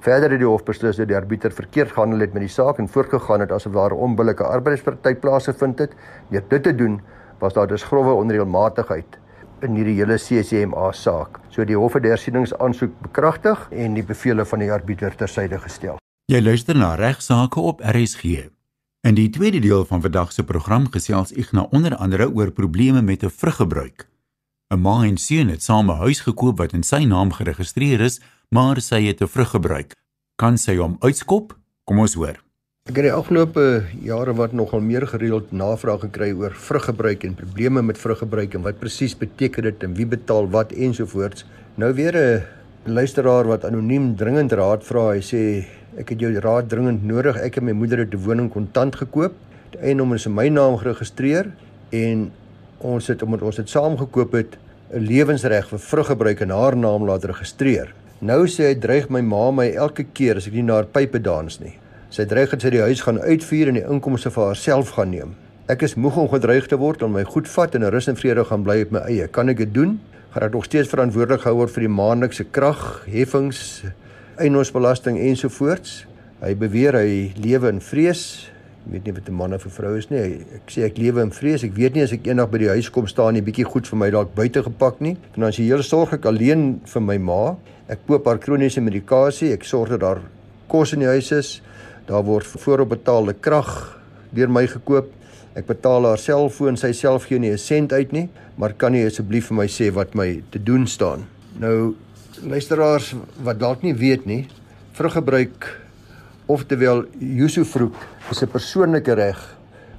Verder 0.00 0.32
het 0.32 0.40
die 0.40 0.48
hof 0.48 0.64
beslis 0.64 0.96
dat 0.96 1.08
die 1.08 1.16
arbiter 1.16 1.52
verkeerd 1.52 1.92
gehandel 1.92 2.24
het 2.24 2.32
met 2.36 2.44
die 2.46 2.52
saak 2.52 2.78
en 2.80 2.88
voortgegaan 2.88 3.44
het 3.44 3.52
asof 3.52 3.72
daar 3.72 3.92
'n 3.92 4.04
onbillike 4.08 4.44
arbeidspraktyk 4.44 5.20
plaasgevind 5.20 5.78
het. 5.78 5.92
Deur 6.30 6.42
dit 6.48 6.62
te 6.62 6.74
doen 6.74 7.00
was 7.38 7.52
daar 7.52 7.66
dus 7.66 7.82
grove 7.82 8.12
onreëlmatigheid 8.12 9.18
in 9.64 9.76
hierdie 9.76 9.96
hele 9.98 10.18
CCMA 10.18 10.92
saak. 10.92 11.40
So 11.50 11.64
die 11.64 11.76
hof 11.76 11.94
het 11.94 12.02
die 12.02 12.12
hersieningsaansoek 12.12 12.94
bekragtig 13.02 13.68
en 13.70 13.94
die 13.94 14.04
bevele 14.06 14.44
van 14.44 14.58
die 14.58 14.70
arbiter 14.72 15.16
tersyde 15.16 15.58
gestel. 15.58 15.98
Jy 16.30 16.40
luister 16.40 16.76
na 16.76 16.94
regsaake 16.94 17.60
op 17.60 17.80
RSG. 17.80 18.50
In 19.02 19.16
die 19.16 19.30
tweede 19.30 19.60
deel 19.60 19.86
van 19.88 20.02
vandag 20.04 20.32
se 20.32 20.44
program 20.44 20.86
gesels 20.92 21.32
na 21.52 21.62
onder 21.70 21.96
andere 21.96 22.30
oor 22.30 22.50
probleme 22.50 23.02
met 23.02 23.24
'n 23.24 23.30
vruggebruik. 23.30 24.06
'n 24.70 24.80
Ma 24.80 25.04
en 25.04 25.16
seun 25.16 25.48
het 25.48 25.62
saam 25.62 25.90
'n 25.90 25.96
huis 25.96 26.20
gekoop 26.20 26.58
wat 26.58 26.72
in 26.72 26.82
sy 26.82 27.04
naam 27.04 27.32
geregistreer 27.32 28.00
is, 28.00 28.20
maar 28.48 28.80
sy 28.80 29.02
het 29.06 29.20
'n 29.20 29.26
vruggebruik. 29.26 29.96
Kan 30.36 30.58
sy 30.58 30.76
hom 30.76 30.96
uitskop? 31.00 31.58
Kom 31.84 31.98
ons 31.98 32.14
hoor. 32.14 32.49
Ek 32.90 32.96
het 32.98 33.06
die 33.06 33.14
afgelope 33.14 33.64
jare 34.02 34.32
wat 34.34 34.50
nogal 34.50 34.80
meer 34.82 35.04
gereeld 35.06 35.52
navraag 35.54 36.00
gekry 36.08 36.32
oor 36.34 36.56
vruggebruik 36.58 37.22
en 37.22 37.36
probleme 37.38 37.84
met 37.86 37.98
vruggebruik 38.02 38.56
en 38.58 38.64
wat 38.64 38.80
presies 38.80 39.12
beteken 39.14 39.68
dit 39.68 39.84
en 39.86 39.92
wie 39.94 40.06
betaal 40.10 40.48
wat 40.50 40.72
ensovoorts. 40.74 41.44
Nou 41.78 41.92
weer 41.94 42.16
'n 42.18 42.42
luisteraar 42.90 43.46
wat 43.46 43.64
anoniem 43.64 44.16
dringend 44.16 44.52
raad 44.52 44.82
vra. 44.82 45.12
Hy 45.14 45.20
sê 45.22 45.64
ek 45.98 46.08
het 46.08 46.20
jou 46.20 46.32
raad 46.34 46.68
dringend 46.68 47.04
nodig. 47.04 47.36
Ek 47.36 47.56
en 47.56 47.64
my 47.64 47.72
moeder 47.72 47.98
het 47.98 48.14
'n 48.14 48.24
woning 48.24 48.50
kontant 48.50 48.96
gekoop. 48.96 49.34
Die 49.70 49.80
eienaam 49.80 50.14
is 50.14 50.26
in 50.26 50.34
my 50.34 50.48
naam 50.48 50.76
geregistreer 50.76 51.46
en 51.90 52.32
ons 52.78 53.06
het 53.06 53.22
omdat 53.22 53.42
ons 53.42 53.56
dit 53.56 53.68
saam 53.68 53.96
gekoop 53.98 54.32
het 54.32 54.58
'n 54.92 54.98
lewensreg 54.98 55.68
vir 55.68 55.78
vruggebruik 55.78 56.40
in 56.40 56.50
haar 56.50 56.76
naam 56.76 57.04
laat 57.04 57.24
registreer. 57.24 57.94
Nou 58.18 58.46
sê 58.46 58.64
hy 58.64 58.74
dreig 58.74 59.08
my 59.08 59.20
ma 59.20 59.50
my 59.50 59.70
elke 59.70 60.04
keer 60.12 60.36
as 60.36 60.46
ek 60.46 60.52
nie 60.52 60.62
na 60.62 60.74
haar 60.74 60.86
pype 60.86 61.20
dans 61.20 61.60
nie. 61.60 61.78
Sy 62.10 62.24
dreig 62.26 62.50
dat 62.50 62.64
sy 62.64 62.72
die 62.74 62.82
huis 62.82 63.04
gaan 63.06 63.20
uitvuur 63.22 63.68
en 63.70 63.76
die 63.78 63.86
inkomste 63.86 64.32
vir 64.34 64.48
haarself 64.48 64.88
gaan 64.96 65.12
neem. 65.14 65.34
Ek 65.70 65.84
is 65.86 65.92
moeg 65.94 66.16
om 66.18 66.26
gedreig 66.32 66.64
te 66.66 66.74
word 66.74 67.04
om 67.06 67.12
my 67.14 67.22
goed 67.22 67.46
vat 67.46 67.74
en 67.78 67.84
'n 67.84 67.92
rus 67.94 68.08
en 68.10 68.16
vrede 68.18 68.44
gaan 68.44 68.64
bly 68.66 68.82
op 68.82 68.90
my 68.90 69.00
eie. 69.06 69.28
Kan 69.28 69.48
ek 69.48 69.58
dit 69.58 69.74
doen? 69.74 70.00
Gaan 70.34 70.42
ek 70.42 70.52
nog 70.52 70.64
steeds 70.64 70.88
verantwoordelik 70.88 71.40
gehou 71.40 71.56
word 71.56 71.70
vir 71.70 71.80
die 71.80 71.94
maandelikse 71.94 72.44
krag, 72.50 73.06
heffings, 73.06 73.84
eiendomsbelasting 74.38 75.18
ensovoorts? 75.18 76.06
Hy 76.42 76.54
beweer 76.54 76.94
hy 76.94 77.32
lewe 77.36 77.68
in 77.68 77.80
vrees. 77.80 78.50
Ek 78.86 78.92
weet 78.92 79.04
nie 79.04 79.12
wat 79.12 79.28
'n 79.28 79.34
man 79.34 79.54
of 79.54 79.64
'n 79.64 79.70
vrou 79.70 79.96
is 79.96 80.10
nie. 80.10 80.44
Ek 80.54 80.66
sê 80.66 80.82
ek 80.86 80.98
lewe 80.98 81.22
in 81.22 81.30
vrees. 81.30 81.62
Ek 81.62 81.76
weet 81.76 81.94
nie 81.94 82.02
as 82.02 82.12
ek 82.12 82.26
eendag 82.26 82.50
by 82.50 82.58
die 82.58 82.68
huis 82.68 82.90
kom 82.90 83.06
staan 83.06 83.34
nie, 83.34 83.42
bietjie 83.42 83.64
goed 83.64 83.86
vir 83.86 83.98
my 83.98 84.10
dalk 84.10 84.34
buite 84.34 84.64
gepak 84.64 85.00
nie. 85.00 85.16
Finansiële 85.34 85.82
sorg 85.82 86.12
ek 86.12 86.24
alleen 86.26 86.80
vir 86.84 87.02
my 87.02 87.18
ma. 87.18 87.56
Ek 87.88 87.98
koop 88.08 88.26
haar 88.26 88.38
kroniese 88.38 88.80
medikasie. 88.80 89.52
Ek 89.52 89.62
sorg 89.62 89.90
dat 89.90 90.00
daar 90.00 90.20
kos 90.68 90.92
in 90.92 91.00
die 91.00 91.06
huis 91.06 91.30
is. 91.30 91.62
Daar 92.10 92.24
word 92.26 92.46
vooropbetaalde 92.58 93.36
krag 93.38 93.68
deur 94.34 94.50
my 94.50 94.64
gekoop. 94.66 95.12
Ek 95.54 95.68
betaal 95.68 96.08
haar 96.08 96.18
selfoon, 96.18 96.74
sy 96.78 96.90
self 96.94 97.28
gee 97.30 97.38
nie 97.38 97.52
'n 97.52 97.58
sent 97.58 97.92
uit 97.92 98.12
nie, 98.12 98.28
maar 98.58 98.72
kan 98.72 98.94
jy 98.94 99.06
asseblief 99.06 99.46
vir 99.46 99.56
my 99.56 99.66
sê 99.66 99.92
wat 99.94 100.14
my 100.14 100.42
te 100.50 100.58
doen 100.58 100.86
staan? 100.86 101.26
Nou 101.58 101.94
luisteraars 102.42 103.14
wat 103.44 103.58
dalk 103.58 103.82
nie 103.82 103.94
weet 103.94 104.26
nie, 104.26 104.48
vruggebruik 104.92 105.76
oftewel 106.46 107.04
usufruct 107.20 108.02
is 108.30 108.42
'n 108.42 108.50
persoonlike 108.50 109.14
reg 109.14 109.56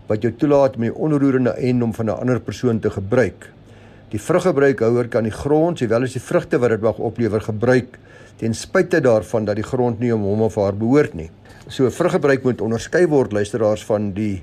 wat 0.08 0.22
jou 0.22 0.32
toelaat 0.32 0.76
om 0.76 0.82
die 0.82 0.94
onroerende 0.94 1.56
eiendom 1.56 1.94
van 1.94 2.06
'n 2.10 2.20
ander 2.20 2.40
persoon 2.40 2.80
te 2.80 2.90
gebruik. 2.90 3.50
Die 4.12 4.20
vruggebruikhouer 4.20 5.08
kan 5.08 5.24
die 5.24 5.32
grond, 5.32 5.80
sowel 5.80 6.04
as 6.04 6.16
die 6.18 6.24
vrugte 6.24 6.58
wat 6.60 6.74
dit 6.74 6.82
mag 6.84 6.98
oplewer, 7.00 7.40
gebruik 7.46 7.96
ten 8.42 8.56
spyte 8.58 9.00
daarvan 9.00 9.46
dat 9.48 9.56
die 9.56 9.64
grond 9.64 10.02
nie 10.04 10.12
om 10.12 10.26
hom 10.28 10.42
of 10.50 10.58
haar 10.60 10.76
behoort 10.76 11.14
nie. 11.16 11.30
So 11.72 11.88
vruggebruik 11.88 12.44
moet 12.44 12.64
onderskei 12.66 13.06
word 13.08 13.32
luisteraars 13.32 13.86
van 13.88 14.10
die 14.18 14.42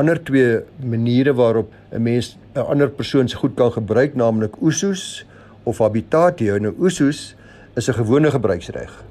ander 0.00 0.16
twee 0.16 0.62
maniere 0.80 1.34
waarop 1.36 1.68
'n 1.92 2.02
mens 2.02 2.38
'n 2.56 2.64
ander 2.64 2.88
persoon 2.88 3.28
se 3.28 3.36
goed 3.36 3.54
kan 3.54 3.72
gebruik, 3.72 4.14
naamlik 4.14 4.56
usus 4.62 5.26
of 5.64 5.78
habitatio. 5.78 6.58
Nou 6.58 6.74
usus 6.80 7.36
is 7.76 7.88
'n 7.88 7.94
gewone 7.94 8.30
gebruiksreg 8.30 9.04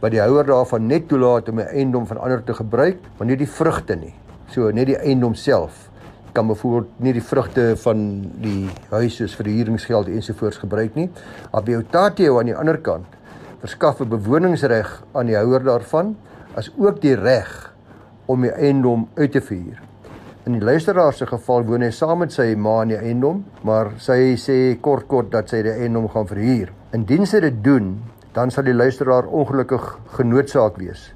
wat 0.00 0.10
die 0.10 0.20
houer 0.20 0.44
daarvan 0.44 0.86
net 0.86 1.08
toelaat 1.08 1.48
om 1.48 1.60
'n 1.60 1.68
eiendom 1.72 2.06
van 2.06 2.18
ander 2.18 2.44
te 2.44 2.54
gebruik, 2.54 2.98
maar 3.18 3.26
nie 3.26 3.36
die 3.36 3.48
vrugte 3.48 3.94
nie. 3.94 4.14
So 4.50 4.70
net 4.70 4.86
die 4.86 4.98
eiendom 4.98 5.34
self 5.34 5.90
kan 6.36 6.50
byvoorbeeld 6.50 7.00
nie 7.00 7.14
die 7.16 7.24
vrugte 7.24 7.64
van 7.80 8.00
die 8.44 8.68
huis 8.92 9.16
soos 9.16 9.36
vir 9.38 9.48
die 9.48 9.54
huuringsgeld 9.56 10.10
ensovoorts 10.12 10.60
gebruik 10.60 10.96
nie. 10.98 11.08
Habitatio 11.54 12.36
aan 12.40 12.50
die 12.50 12.56
ander 12.56 12.76
kant 12.84 13.16
verskaf 13.62 14.00
'n 14.00 14.08
bewoningsreg 14.12 14.90
aan 15.12 15.26
die 15.26 15.36
houer 15.36 15.64
daarvan 15.64 16.16
as 16.54 16.70
ook 16.76 17.00
die 17.00 17.16
reg 17.16 17.72
om 18.26 18.42
die 18.42 18.52
eiendom 18.52 19.08
uit 19.16 19.32
te 19.32 19.40
vuur. 19.40 19.80
In 20.46 20.52
die 20.52 20.64
luisteraar 20.64 21.12
se 21.12 21.26
geval 21.26 21.64
woon 21.64 21.82
hy 21.82 21.90
saam 21.90 22.18
met 22.18 22.32
sy 22.32 22.54
ma 22.54 22.82
in 22.82 22.88
die 22.88 22.98
eiendom, 22.98 23.44
maar 23.62 23.92
sy 23.98 24.36
sê 24.36 24.76
kort 24.80 25.08
kort 25.08 25.30
dat 25.30 25.48
sy 25.48 25.62
die 25.62 25.72
eiendom 25.72 26.08
gaan 26.08 26.26
verhuur. 26.26 26.72
Indien 26.92 27.26
sy 27.26 27.40
dit 27.40 27.64
doen, 27.64 28.02
dan 28.32 28.50
sal 28.50 28.64
die 28.64 28.74
luisteraar 28.74 29.26
ongelukkig 29.26 29.98
genoodsaak 30.18 30.76
wees 30.78 31.12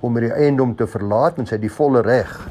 om 0.00 0.14
die 0.18 0.32
eiendom 0.32 0.74
te 0.74 0.86
verlaat 0.86 1.38
en 1.38 1.46
sy 1.46 1.54
het 1.54 1.62
die 1.62 1.70
volle 1.70 2.02
reg 2.02 2.48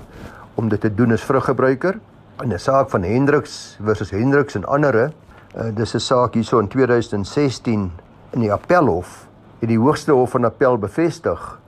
om 0.56 0.70
dit 0.70 0.82
te 0.82 0.92
doen 0.94 1.12
as 1.12 1.26
vruggebruiker. 1.26 2.00
In 2.42 2.50
'n 2.54 2.60
saak 2.60 2.90
van 2.90 3.04
Hendriks 3.04 3.78
versus 3.84 4.10
Hendriks 4.10 4.56
en 4.56 4.66
ander, 4.66 4.96
uh, 4.96 5.70
dis 5.76 5.94
'n 5.94 6.00
saak 6.00 6.34
hierso 6.34 6.60
in 6.60 6.68
2016 6.68 7.92
in 8.34 8.40
die 8.40 8.52
Appelhof, 8.52 9.28
het 9.60 9.70
die 9.70 9.78
Hoogste 9.78 10.12
Hof 10.12 10.32
van 10.32 10.46
Appel 10.46 10.78
bevestig 10.78 11.60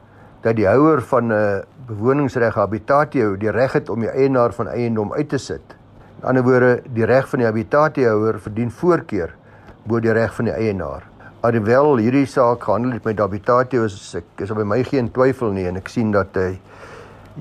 dat 0.42 0.56
die 0.56 0.66
houer 0.66 1.02
van 1.02 1.28
'n 1.28 1.32
uh, 1.32 1.62
bewoningsreg 1.86 2.56
habitatio 2.56 3.38
die 3.38 3.52
reg 3.52 3.74
het 3.74 3.90
om 3.90 4.00
die 4.00 4.10
eienaar 4.10 4.54
van 4.54 4.68
eiendom 4.68 5.14
uit 5.14 5.30
te 5.30 5.38
sit. 5.38 5.76
In 6.22 6.28
ander 6.28 6.44
woorde, 6.44 6.82
die 6.94 7.06
reg 7.06 7.30
van 7.30 7.40
die 7.40 7.48
habitatiehouer 7.48 8.40
verdien 8.40 8.72
voorkeur 8.72 9.36
bo 9.84 10.00
die 10.00 10.12
reg 10.12 10.34
van 10.34 10.46
die 10.46 10.54
eienaar. 10.54 11.04
Alhoewel 11.42 11.98
hierdie 11.98 12.26
saak 12.26 12.64
gehandel 12.64 12.92
het 12.92 13.04
met 13.04 13.20
habitatio 13.20 13.84
is 13.84 14.16
ek 14.16 14.42
is 14.42 14.52
op 14.52 14.64
my 14.64 14.84
geen 14.84 15.12
twyfel 15.12 15.52
nie 15.52 15.68
en 15.68 15.76
ek 15.76 15.88
sien 15.88 16.12
dat 16.12 16.34
hy 16.34 16.50
uh, 16.50 16.58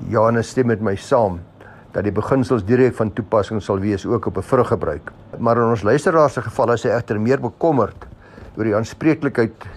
Janus 0.09 0.49
stem 0.49 0.71
met 0.71 0.81
my 0.81 0.95
saam 0.97 1.37
dat 1.93 2.03
die 2.07 2.13
beginsels 2.13 2.65
direk 2.65 2.95
van 2.97 3.13
toepassing 3.13 3.61
sal 3.61 3.79
wees 3.79 4.05
ook 4.05 4.25
op 4.25 4.37
'n 4.37 4.41
vruggebruik. 4.41 5.11
Maar 5.37 5.57
in 5.57 5.69
ons 5.69 5.83
luisteraars 5.83 6.33
se 6.33 6.41
geval 6.41 6.73
is 6.73 6.83
hy 6.83 6.89
egter 6.89 7.21
meer 7.21 7.39
bekommerd 7.39 8.05
oor 8.57 8.63
die 8.63 8.75
aanspreeklikheid 8.75 9.67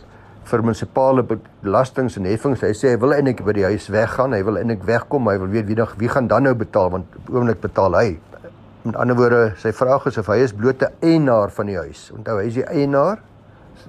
vir 0.45 0.63
munisipale 0.63 1.25
belastings 1.63 2.17
en 2.17 2.25
heffings. 2.25 2.61
Hy 2.61 2.73
sê 2.73 2.93
hy 2.95 2.99
wil 3.03 3.13
eintlik 3.13 3.45
by 3.45 3.53
die 3.53 3.65
huis 3.65 3.89
weggaan. 3.89 4.33
Hy 4.33 4.43
wil 4.45 4.59
eintlik 4.61 4.85
wegkom. 4.87 5.29
Hy 5.29 5.39
wil 5.39 5.49
weet 5.49 5.67
wie 5.67 5.77
wie 5.99 6.09
gaan 6.09 6.29
dan 6.31 6.43
nou 6.43 6.55
betaal 6.55 6.91
want 6.91 7.07
oomblik 7.29 7.61
betaal 7.61 7.97
hy. 7.99 8.19
Met 8.83 8.97
ander 8.97 9.17
woorde, 9.17 9.55
sy 9.59 9.73
vraag 9.73 10.07
is 10.07 10.19
of 10.19 10.27
hy 10.27 10.39
is 10.45 10.53
bloot 10.53 10.83
'n 10.83 10.93
eienaar 11.03 11.51
van 11.51 11.67
die 11.67 11.77
huis. 11.77 12.11
Onthou, 12.15 12.39
hy 12.39 12.47
is 12.47 12.55
die 12.55 12.65
eienaar. 12.65 13.19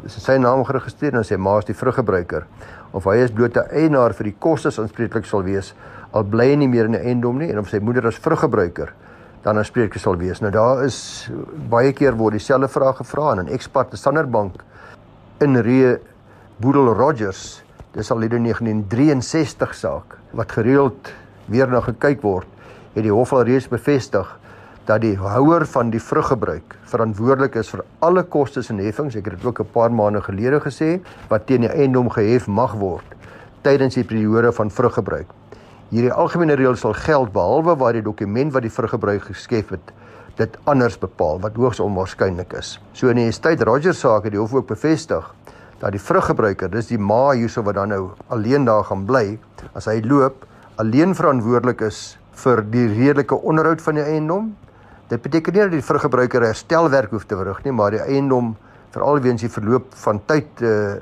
Sy 0.05 0.37
naam 0.37 0.63
geregistreer 0.65 1.15
en 1.15 1.23
sy 1.23 1.37
ma 1.37 1.57
is 1.57 1.65
die 1.65 1.73
vruggebruiker. 1.73 2.45
Of 2.91 3.03
hy 3.05 3.17
is 3.17 3.31
bloot 3.31 3.57
'n 3.57 3.69
eienaar 3.71 4.13
vir 4.13 4.23
die 4.23 4.35
kostes 4.39 4.79
aanspreeklik 4.79 5.25
sal 5.25 5.43
wees 5.43 5.73
al 6.17 6.25
bly 6.27 6.51
hy 6.51 6.55
nie 6.55 6.67
meer 6.67 6.85
in 6.85 6.95
'n 6.95 7.05
eiendom 7.05 7.37
nie 7.37 7.49
en 7.51 7.59
of 7.59 7.69
sy 7.69 7.79
moeder 7.79 8.07
as 8.07 8.17
vruggebruiker 8.17 8.93
dan 9.43 9.57
aanspreeklik 9.57 10.01
sal 10.01 10.17
wees. 10.17 10.41
Nou 10.41 10.51
daar 10.51 10.83
is 10.83 11.29
baie 11.69 11.93
keer 11.93 12.17
word 12.17 12.33
dieselfde 12.33 12.67
vraag 12.67 12.97
gevra 12.97 13.31
en 13.31 13.45
'n 13.45 13.53
ekspert 13.53 13.91
te 13.91 13.97
Standard 13.97 14.31
Bank 14.31 14.63
in 15.39 15.55
Ree 15.55 15.97
Boedel 16.59 16.93
Rogers. 16.93 17.63
Dis 17.93 18.11
al 18.11 18.19
hierdie 18.19 18.39
1963 18.39 19.75
saak 19.75 20.17
wat 20.31 20.51
gereeld 20.51 21.13
weer 21.45 21.67
na 21.67 21.81
gekyk 21.81 22.21
word 22.21 22.47
het 22.93 23.03
die 23.03 23.13
hof 23.13 23.33
alreeds 23.33 23.67
bevestig 23.69 24.27
dat 24.85 25.01
die 25.01 25.15
houer 25.15 25.65
van 25.65 25.89
die 25.91 26.01
vruggebruik 26.01 26.75
verantwoordelik 26.83 27.55
is 27.55 27.69
vir 27.69 27.83
alle 27.99 28.23
kostes 28.23 28.69
en 28.69 28.79
heffings. 28.79 29.15
Ek 29.15 29.25
het 29.25 29.35
dit 29.35 29.45
ook 29.45 29.59
'n 29.59 29.71
paar 29.73 29.91
maande 29.91 30.21
gelede 30.21 30.59
gesê 30.59 30.99
wat 31.29 31.45
teen 31.45 31.61
die 31.61 31.69
eiendom 31.69 32.09
gehef 32.09 32.47
mag 32.47 32.73
word 32.73 33.05
tydens 33.61 33.95
die 33.95 34.03
periode 34.03 34.51
van 34.51 34.71
vruggebruik. 34.71 35.27
Hierdie 35.89 36.11
algemene 36.11 36.57
reël 36.59 36.75
sal 36.75 36.93
geld 36.93 37.31
behalwe 37.35 37.77
waar 37.79 37.95
die 37.95 38.03
dokument 38.03 38.53
wat 38.53 38.65
die 38.65 38.73
vruggebruik 38.73 39.29
geskep 39.29 39.71
het 39.75 39.93
dit 40.37 40.57
anders 40.69 40.97
bepaal 41.01 41.39
wat 41.41 41.55
hoogs 41.57 41.79
onwaarskynlik 41.81 42.53
is. 42.59 42.75
So 42.93 43.09
in 43.09 43.17
die 43.21 43.29
Estate 43.31 43.65
Rogers 43.65 44.03
saak 44.03 44.27
het 44.27 44.35
die 44.35 44.41
hof 44.41 44.53
ook 44.53 44.67
bevestig 44.69 45.25
dat 45.79 45.93
die 45.93 46.01
vruggebruiker, 46.01 46.69
dis 46.73 46.91
die 46.91 46.99
ma 46.99 47.31
hierso 47.31 47.63
wat 47.65 47.77
dan 47.77 47.93
nou 47.93 48.03
alleen 48.33 48.65
daar 48.65 48.83
gaan 48.85 49.05
bly, 49.05 49.37
as 49.77 49.87
hy 49.89 49.99
loop, 50.05 50.45
alleen 50.81 51.15
verantwoordelik 51.17 51.81
is 51.87 52.17
vir 52.37 52.61
die 52.69 52.87
redelike 52.91 53.37
onderhoud 53.37 53.81
van 53.81 53.97
die 53.97 54.05
eiendom 54.05 54.55
Dit 55.07 55.21
beteken 55.23 55.53
nie 55.55 55.61
dat 55.63 55.71
die 55.71 55.85
vruggebruiker 55.87 56.43
herstelwerk 56.43 57.13
hoef 57.15 57.23
te 57.27 57.37
verrig 57.39 57.61
nie, 57.63 57.71
maar 57.71 57.93
die 57.95 58.01
eiendom 58.03 58.55
veral 58.91 59.21
weens 59.23 59.43
die 59.45 59.51
verloop 59.51 59.93
van 60.03 60.19
tyd 60.27 60.65
uh 60.65 60.97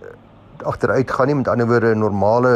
agteruit 0.66 1.10
gaan 1.12 1.28
nie 1.28 1.36
met 1.36 1.50
ander 1.52 1.68
woorde 1.68 1.90
normale 2.00 2.52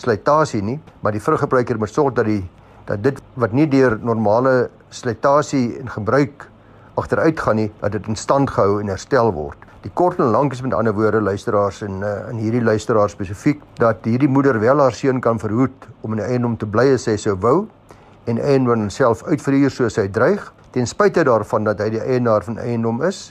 slytasie 0.00 0.62
nie, 0.64 0.78
maar 1.00 1.12
die 1.12 1.22
vruggebruiker 1.22 1.78
moet 1.78 1.92
sorg 1.92 2.16
dat 2.16 2.28
die 2.28 2.42
dat 2.88 3.02
dit 3.04 3.18
wat 3.38 3.52
nie 3.54 3.68
deur 3.70 3.98
normale 4.02 4.70
slytasie 4.90 5.78
en 5.78 5.90
gebruik 5.92 6.48
agteruit 6.98 7.38
gaan 7.40 7.60
nie, 7.60 7.68
dat 7.80 7.92
dit 7.94 8.06
in 8.10 8.16
stand 8.18 8.50
gehou 8.50 8.80
en 8.80 8.90
herstel 8.90 9.30
word. 9.32 9.68
Die 9.84 9.92
kort 9.94 10.18
en 10.20 10.32
lank 10.34 10.52
is 10.52 10.60
met 10.60 10.74
ander 10.74 10.92
woorde 10.92 11.20
luisteraars 11.22 11.82
en 11.86 12.02
in 12.02 12.40
hierdie 12.42 12.60
luisteraar 12.60 13.08
spesifiek 13.08 13.62
dat 13.78 14.04
hierdie 14.04 14.28
moeder 14.28 14.58
wel 14.60 14.82
haar 14.82 14.92
seun 14.96 15.20
kan 15.24 15.38
verhoed 15.40 15.86
om 16.00 16.16
in 16.16 16.20
die 16.20 16.26
eiendom 16.26 16.56
te 16.60 16.66
bly 16.68 16.90
as 16.96 17.06
hy 17.08 17.16
sou 17.20 17.36
wou 17.40 17.68
en 18.28 18.42
eiendom 18.42 18.90
self 18.92 19.22
uitverhuur 19.24 19.72
soos 19.72 19.96
hy 19.96 20.08
dreig 20.12 20.50
ten 20.74 20.86
spyte 20.86 21.24
daarvan 21.24 21.64
dat 21.64 21.80
hy 21.80 21.88
die 21.96 22.02
eienaar 22.02 22.44
van 22.44 22.58
eiendom 22.60 23.00
is 23.06 23.30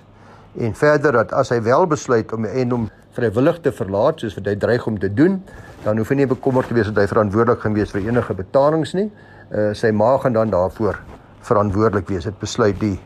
en 0.58 0.74
verder 0.74 1.20
dat 1.22 1.36
as 1.38 1.54
hy 1.54 1.60
wel 1.64 1.86
besluit 1.88 2.34
om 2.34 2.48
die 2.48 2.52
eiendom 2.52 2.90
vrywillig 3.20 3.60
te 3.64 3.72
verlaat 3.76 4.24
soos 4.24 4.36
wat 4.40 4.48
hy 4.50 4.56
dreig 4.60 4.88
om 4.88 4.98
te 5.00 5.10
doen, 5.14 5.40
dan 5.84 6.00
hoef 6.00 6.12
hy 6.12 6.22
nie 6.22 6.30
bekommerd 6.30 6.70
te 6.72 6.78
wees 6.78 6.90
dat 6.92 7.04
hy 7.04 7.08
verantwoordelik 7.12 7.62
gaan 7.64 7.78
wees 7.78 7.94
vir 7.96 8.08
enige 8.08 8.36
betalings 8.38 8.96
nie. 8.98 9.10
Uh 9.50 9.72
sy 9.74 9.92
ma 9.92 10.16
gaan 10.22 10.36
dan 10.38 10.52
daarvoor 10.54 11.00
verantwoordelik 11.48 12.10
wees. 12.12 12.28
Dit 12.30 12.40
besluit 12.40 12.78
die 12.80 12.98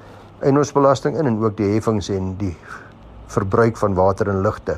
eiendomsbelasting 0.43 1.17
in 1.19 1.29
en 1.29 1.37
ook 1.43 1.55
die 1.57 1.69
heffings 1.75 2.09
en 2.11 2.33
die 2.39 2.55
verbruik 3.31 3.77
van 3.79 3.95
water 3.95 4.29
en 4.29 4.41
ligte. 4.43 4.77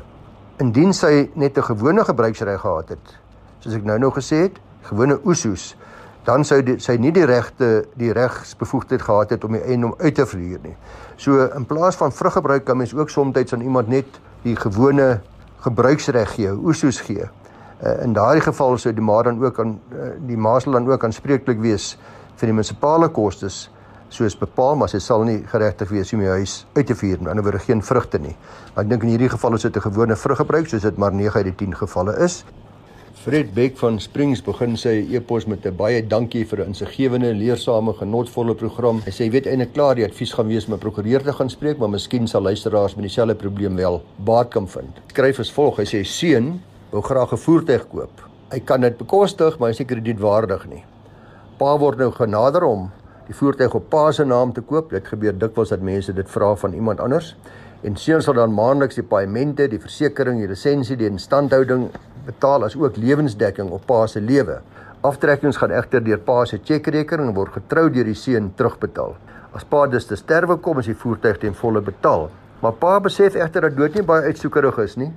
Indien 0.62 0.94
sy 0.94 1.28
net 1.34 1.58
'n 1.58 1.62
gewone 1.62 2.04
gebruiksreg 2.04 2.60
gehad 2.60 2.88
het, 2.88 3.18
soos 3.60 3.74
ek 3.74 3.84
nou 3.84 3.98
nog 3.98 4.14
gesê 4.14 4.48
het, 4.48 4.60
gewone 4.82 5.18
oesoes, 5.24 5.76
dan 6.24 6.44
sou 6.44 6.62
die, 6.62 6.78
sy 6.78 6.96
nie 6.96 7.12
die 7.12 7.24
regte 7.24 7.86
die 7.94 8.12
regsbevoegdheid 8.12 9.02
gehad 9.02 9.30
het 9.30 9.44
om 9.44 9.52
die 9.52 9.62
eiendom 9.62 9.94
uit 9.98 10.14
te 10.14 10.26
verhuur 10.26 10.58
nie. 10.62 10.76
So 11.16 11.46
in 11.56 11.66
plaas 11.66 11.96
van 11.96 12.12
vruggebruik 12.12 12.64
kan 12.64 12.76
mens 12.76 12.94
ook 12.94 13.10
soms 13.10 13.52
aan 13.52 13.60
iemand 13.60 13.88
net 13.88 14.06
die 14.46 14.56
gewone 14.56 15.20
gebruiksreg 15.66 16.36
gee, 16.36 16.52
oesoes 16.54 17.00
gee. 17.06 17.26
Uh, 17.82 18.02
in 18.06 18.14
daardie 18.16 18.44
geval 18.44 18.78
sou 18.80 18.92
die 18.94 19.04
maar 19.04 19.26
dan 19.28 19.42
ook 19.42 19.58
aan 19.60 19.74
uh, 19.92 20.12
die 20.28 20.38
maasel 20.40 20.72
dan 20.72 20.86
ook 20.88 21.04
aanspreeklik 21.04 21.58
wees 21.60 21.96
vir 22.40 22.48
die 22.48 22.54
munisipale 22.54 23.10
kostes 23.12 23.66
soos 24.08 24.36
bepaal 24.38 24.78
maar 24.80 24.88
sy 24.88 25.00
sal 25.02 25.24
nie 25.26 25.40
geregtig 25.50 25.90
wees 25.92 26.12
om 26.14 26.22
die 26.22 26.30
huis 26.30 26.60
uit 26.76 26.86
te 26.86 26.94
vuur 26.96 27.18
nie. 27.18 27.28
Anderswoorde 27.28 27.64
geen 27.66 27.82
vrugte 27.82 28.20
nie. 28.22 28.36
Maar 28.74 28.86
ek 28.86 28.92
dink 28.92 29.04
in 29.04 29.12
hierdie 29.12 29.32
geval 29.32 29.58
is 29.58 29.66
dit 29.66 29.76
'n 29.76 29.86
gewone 29.90 30.16
vruggebruik 30.16 30.68
soos 30.68 30.82
dit 30.82 30.96
maar 30.96 31.12
9 31.12 31.36
uit 31.36 31.44
die 31.44 31.66
10 31.66 31.76
gevalle 31.82 32.16
is. 32.24 32.44
Fred 33.26 33.48
Beck 33.54 33.74
van 33.80 33.96
Springs 33.98 34.38
begin 34.46 34.76
sy 34.78 35.00
e-pos 35.18 35.48
met 35.50 35.64
'n 35.66 35.74
baie 35.74 36.00
dankie 36.00 36.44
vir 36.46 36.60
'n 36.60 36.66
insiggewende, 36.70 37.34
leersame, 37.34 37.92
genotvolle 37.92 38.54
program. 38.54 39.00
Hy 39.04 39.10
sê 39.10 39.24
hy 39.24 39.30
weet 39.30 39.46
eintlik 39.46 39.72
klaar 39.72 39.96
die 39.96 40.04
advies 40.04 40.32
gaan 40.32 40.46
wees 40.46 40.68
om 40.68 40.74
'n 40.74 40.78
prokureur 40.78 41.22
te 41.22 41.32
gaan 41.32 41.50
spreek, 41.50 41.78
maar 41.78 41.90
miskien 41.90 42.28
sal 42.28 42.42
luisteraars 42.42 42.94
met 42.94 43.02
dieselfde 43.02 43.34
probleem 43.34 43.74
wel 43.76 44.00
baat 44.24 44.50
kan 44.50 44.68
vind. 44.68 45.00
Skryf 45.08 45.40
as 45.40 45.50
volg: 45.50 45.76
Hy 45.76 45.84
sê 45.84 46.04
seun 46.04 46.60
wou 46.92 47.02
graag 47.02 47.32
'n 47.32 47.36
voertuig 47.36 47.88
koop. 47.88 48.28
Hy 48.52 48.60
kan 48.60 48.80
dit 48.80 48.96
bekostig, 48.96 49.58
maar 49.58 49.68
hy 49.68 49.72
is 49.72 49.78
nie 49.78 49.86
kredietwaardig 49.86 50.68
nie. 50.68 50.84
Pa 51.58 51.78
word 51.78 51.98
nou 51.98 52.12
genader 52.12 52.62
om 52.64 52.90
die 53.26 53.34
voertuig 53.34 53.74
op 53.74 53.90
pa 53.90 54.12
se 54.12 54.24
naam 54.24 54.52
te 54.52 54.60
koop. 54.60 54.90
Dit 54.90 55.04
gebeur 55.04 55.38
dikwels 55.38 55.68
dat 55.68 55.80
mense 55.80 56.12
dit 56.12 56.30
vra 56.30 56.54
van 56.54 56.72
iemand 56.72 57.00
anders. 57.00 57.34
En 57.82 57.96
seun 57.96 58.22
sal 58.22 58.34
dan 58.34 58.54
maandeliks 58.54 58.94
die 58.94 59.04
paemente, 59.04 59.68
die 59.68 59.80
versekerings, 59.80 60.40
die 60.40 60.48
lisensie, 60.48 60.96
die 60.96 61.08
instandhouding 61.08 61.90
betaal 62.26 62.64
as 62.66 62.76
ook 62.76 62.96
lewensdekking 62.96 63.70
op 63.70 63.86
pa 63.86 64.06
se 64.10 64.20
lewe. 64.20 64.58
Aftrekkings 65.06 65.58
gaan 65.60 65.70
egter 65.70 66.02
deur 66.04 66.18
pa 66.18 66.44
se 66.44 66.58
tjekrekening 66.58 67.30
en 67.30 67.36
word 67.36 67.54
getrou 67.54 67.86
deur 67.92 68.08
die 68.08 68.16
seun 68.18 68.50
terugbetaal. 68.58 69.14
As 69.54 69.64
pa 69.64 69.86
dus 69.86 70.08
te 70.08 70.18
sterwe 70.18 70.56
kom, 70.60 70.80
is 70.82 70.90
die 70.90 70.98
voertuig 70.98 71.38
ten 71.42 71.54
volle 71.54 71.80
betaal. 71.80 72.28
Maar 72.62 72.74
pa 72.80 72.98
besef 73.00 73.38
egter 73.38 73.68
dat 73.68 73.76
dood 73.76 73.94
nie 73.94 74.04
baie 74.06 74.26
uitsoekerig 74.32 74.82
is 74.84 74.98
nie. 75.00 75.12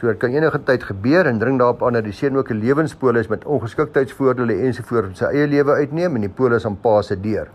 So 0.00 0.06
dit 0.06 0.18
kan 0.22 0.32
enige 0.32 0.62
tyd 0.64 0.88
gebeur 0.88 1.26
en 1.26 1.38
dring 1.38 1.58
daarop 1.58 1.82
aan 1.82 1.98
dat 1.98 2.06
die 2.06 2.16
seun 2.16 2.36
ook 2.38 2.50
'n 2.50 2.60
lewenspolis 2.64 3.28
met 3.28 3.44
ongeskiktheidsvoordele 3.44 4.54
ensovoorts 4.66 5.08
in 5.08 5.16
sy 5.16 5.24
eie 5.24 5.46
lewe 5.46 5.72
uitneem 5.72 6.14
en 6.14 6.20
die 6.20 6.36
polis 6.40 6.66
aan 6.66 6.80
pa 6.80 7.02
se 7.02 7.20
deur. 7.20 7.48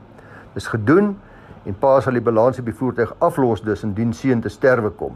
Dis 0.53 0.67
gedoen 0.67 1.17
en 1.65 1.75
pa 1.79 1.99
sal 2.01 2.13
die 2.13 2.21
balans 2.21 2.60
op 2.60 2.65
die 2.65 2.75
voertuig 2.75 3.15
aflos 3.19 3.62
dus 3.62 3.84
indien 3.84 4.13
seun 4.13 4.41
te 4.41 4.49
sterwe 4.49 4.89
kom 4.89 5.15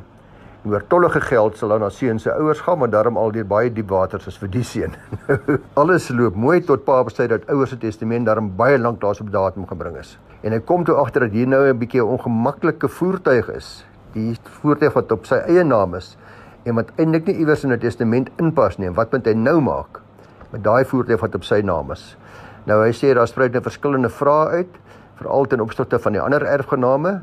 oortollige 0.65 1.21
geld 1.21 1.57
sal 1.57 1.69
dan 1.69 1.83
na 1.85 1.89
seun 1.89 2.19
se 2.19 2.31
ouers 2.33 2.59
gaan, 2.59 2.79
maar 2.79 2.89
daarom 2.89 3.17
al 3.17 3.31
deur 3.31 3.45
baie 3.45 3.69
diep 3.73 3.89
waters 3.89 4.27
is 4.27 4.37
vir 4.37 4.49
die 4.51 4.63
seun. 4.63 4.95
Alles 5.81 6.09
loop 6.09 6.35
mooi 6.35 6.61
tot 6.65 6.85
pa 6.85 7.03
besluit 7.03 7.29
dat 7.29 7.45
ouers 7.49 7.69
se 7.69 7.77
testament 7.77 8.25
daarom 8.25 8.49
baie 8.57 8.77
lank 8.77 9.01
daar's 9.01 9.21
op 9.21 9.31
datum 9.31 9.67
gebring 9.67 9.97
is. 9.97 10.17
En 10.41 10.51
hy 10.51 10.59
kom 10.59 10.83
toe 10.85 10.95
agter 10.95 11.27
dat 11.27 11.31
hier 11.31 11.47
nou 11.47 11.63
'n 11.67 11.77
bietjie 11.77 12.01
'n 12.01 12.09
ongemaklike 12.17 12.87
voertuig 12.87 13.49
is. 13.49 13.85
Die 14.13 14.35
voertuig 14.61 14.93
wat 14.93 15.11
op 15.11 15.25
sy 15.25 15.35
eie 15.35 15.63
naam 15.63 15.95
is 15.95 16.17
en 16.65 16.75
wat 16.75 16.91
eintlik 16.97 17.27
nie 17.27 17.37
iewers 17.37 17.63
in 17.63 17.71
'n 17.71 17.79
testament 17.79 18.29
inpas 18.37 18.77
nie. 18.77 18.89
Wat 18.89 19.11
moet 19.11 19.25
hy 19.25 19.33
nou 19.33 19.61
maak 19.61 20.01
met 20.51 20.63
daai 20.63 20.85
voertuig 20.85 21.19
wat 21.19 21.35
op 21.35 21.43
sy 21.43 21.61
naam 21.61 21.91
is? 21.91 22.17
Nou 22.65 22.83
hy 22.83 22.91
sê 22.91 23.13
daar 23.13 23.27
spruit 23.27 23.55
'n 23.55 23.61
verskillende 23.61 24.09
vrae 24.09 24.47
uit, 24.47 24.73
veral 25.15 25.45
ten 25.45 25.61
opsigte 25.61 25.99
van 25.99 26.11
die 26.11 26.21
ander 26.21 26.43
erfgename 26.43 27.21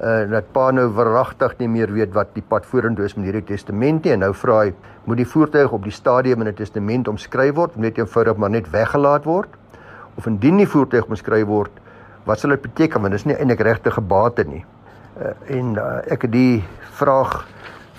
uh 0.00 0.30
dat 0.30 0.48
pa 0.52 0.70
nou 0.70 0.86
verragtig 0.94 1.58
nie 1.58 1.68
meer 1.68 1.92
weet 1.92 2.14
wat 2.16 2.32
die 2.34 2.44
pad 2.48 2.64
vorentoe 2.66 3.04
is 3.04 3.14
met 3.16 3.28
hierdie 3.28 3.44
testament 3.52 4.04
nie. 4.04 4.12
En 4.14 4.24
nou 4.24 4.32
vra 4.34 4.62
hy 4.64 4.72
moet 5.04 5.20
die 5.20 5.28
voertuig 5.28 5.72
op 5.72 5.84
die 5.84 5.92
stadium 5.92 6.40
in 6.40 6.48
'n 6.48 6.54
testament 6.54 7.08
omskryf 7.08 7.54
word 7.54 7.76
net 7.76 7.98
eenvoudig 7.98 8.36
maar 8.36 8.50
net 8.50 8.70
weggelaat 8.70 9.24
word? 9.24 9.48
Of 10.16 10.26
indien 10.26 10.56
die 10.56 10.66
voertuig 10.66 11.04
omskryf 11.04 11.46
word 11.46 11.70
wat 12.24 12.38
sal 12.38 12.50
dit 12.50 12.62
beteken? 12.62 13.00
Want 13.00 13.12
dit 13.12 13.20
is 13.20 13.26
nie 13.26 13.36
eintlik 13.36 13.60
regte 13.60 13.90
gebate 13.90 14.44
nie. 14.44 14.64
Uh, 15.20 15.58
en 15.58 15.76
uh, 15.76 16.00
ek 16.06 16.22
het 16.22 16.32
die 16.32 16.64
vraag 16.90 17.46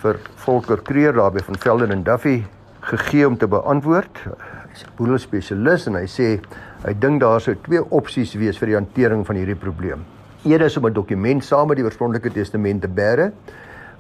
vir 0.02 0.20
Volker 0.36 0.82
Kreer 0.82 1.14
daarby 1.14 1.40
van 1.40 1.58
Velden 1.58 1.92
en 1.92 2.04
Duffy 2.04 2.46
gegee 2.82 3.28
om 3.28 3.38
te 3.38 3.48
beantwoord. 3.48 4.18
Hy's 4.72 4.84
'n 4.84 4.96
boedelspesialis 4.96 5.88
en 5.88 5.96
hy 5.96 6.08
sê 6.08 6.42
hy 6.86 6.94
dink 7.00 7.22
daar 7.22 7.42
sou 7.42 7.56
twee 7.56 7.84
opsies 7.92 8.34
wees 8.34 8.58
vir 8.58 8.68
die 8.68 8.76
hantering 8.76 9.26
van 9.26 9.36
hierdie 9.36 9.56
probleem 9.56 10.04
Eerder 10.44 10.66
is 10.68 10.78
om 10.78 10.86
'n 10.86 10.94
dokument 10.94 11.44
saam 11.44 11.68
met 11.68 11.78
die 11.78 11.86
oorspronklike 11.86 12.32
testament 12.32 12.82
te 12.82 12.88
bære 12.88 13.32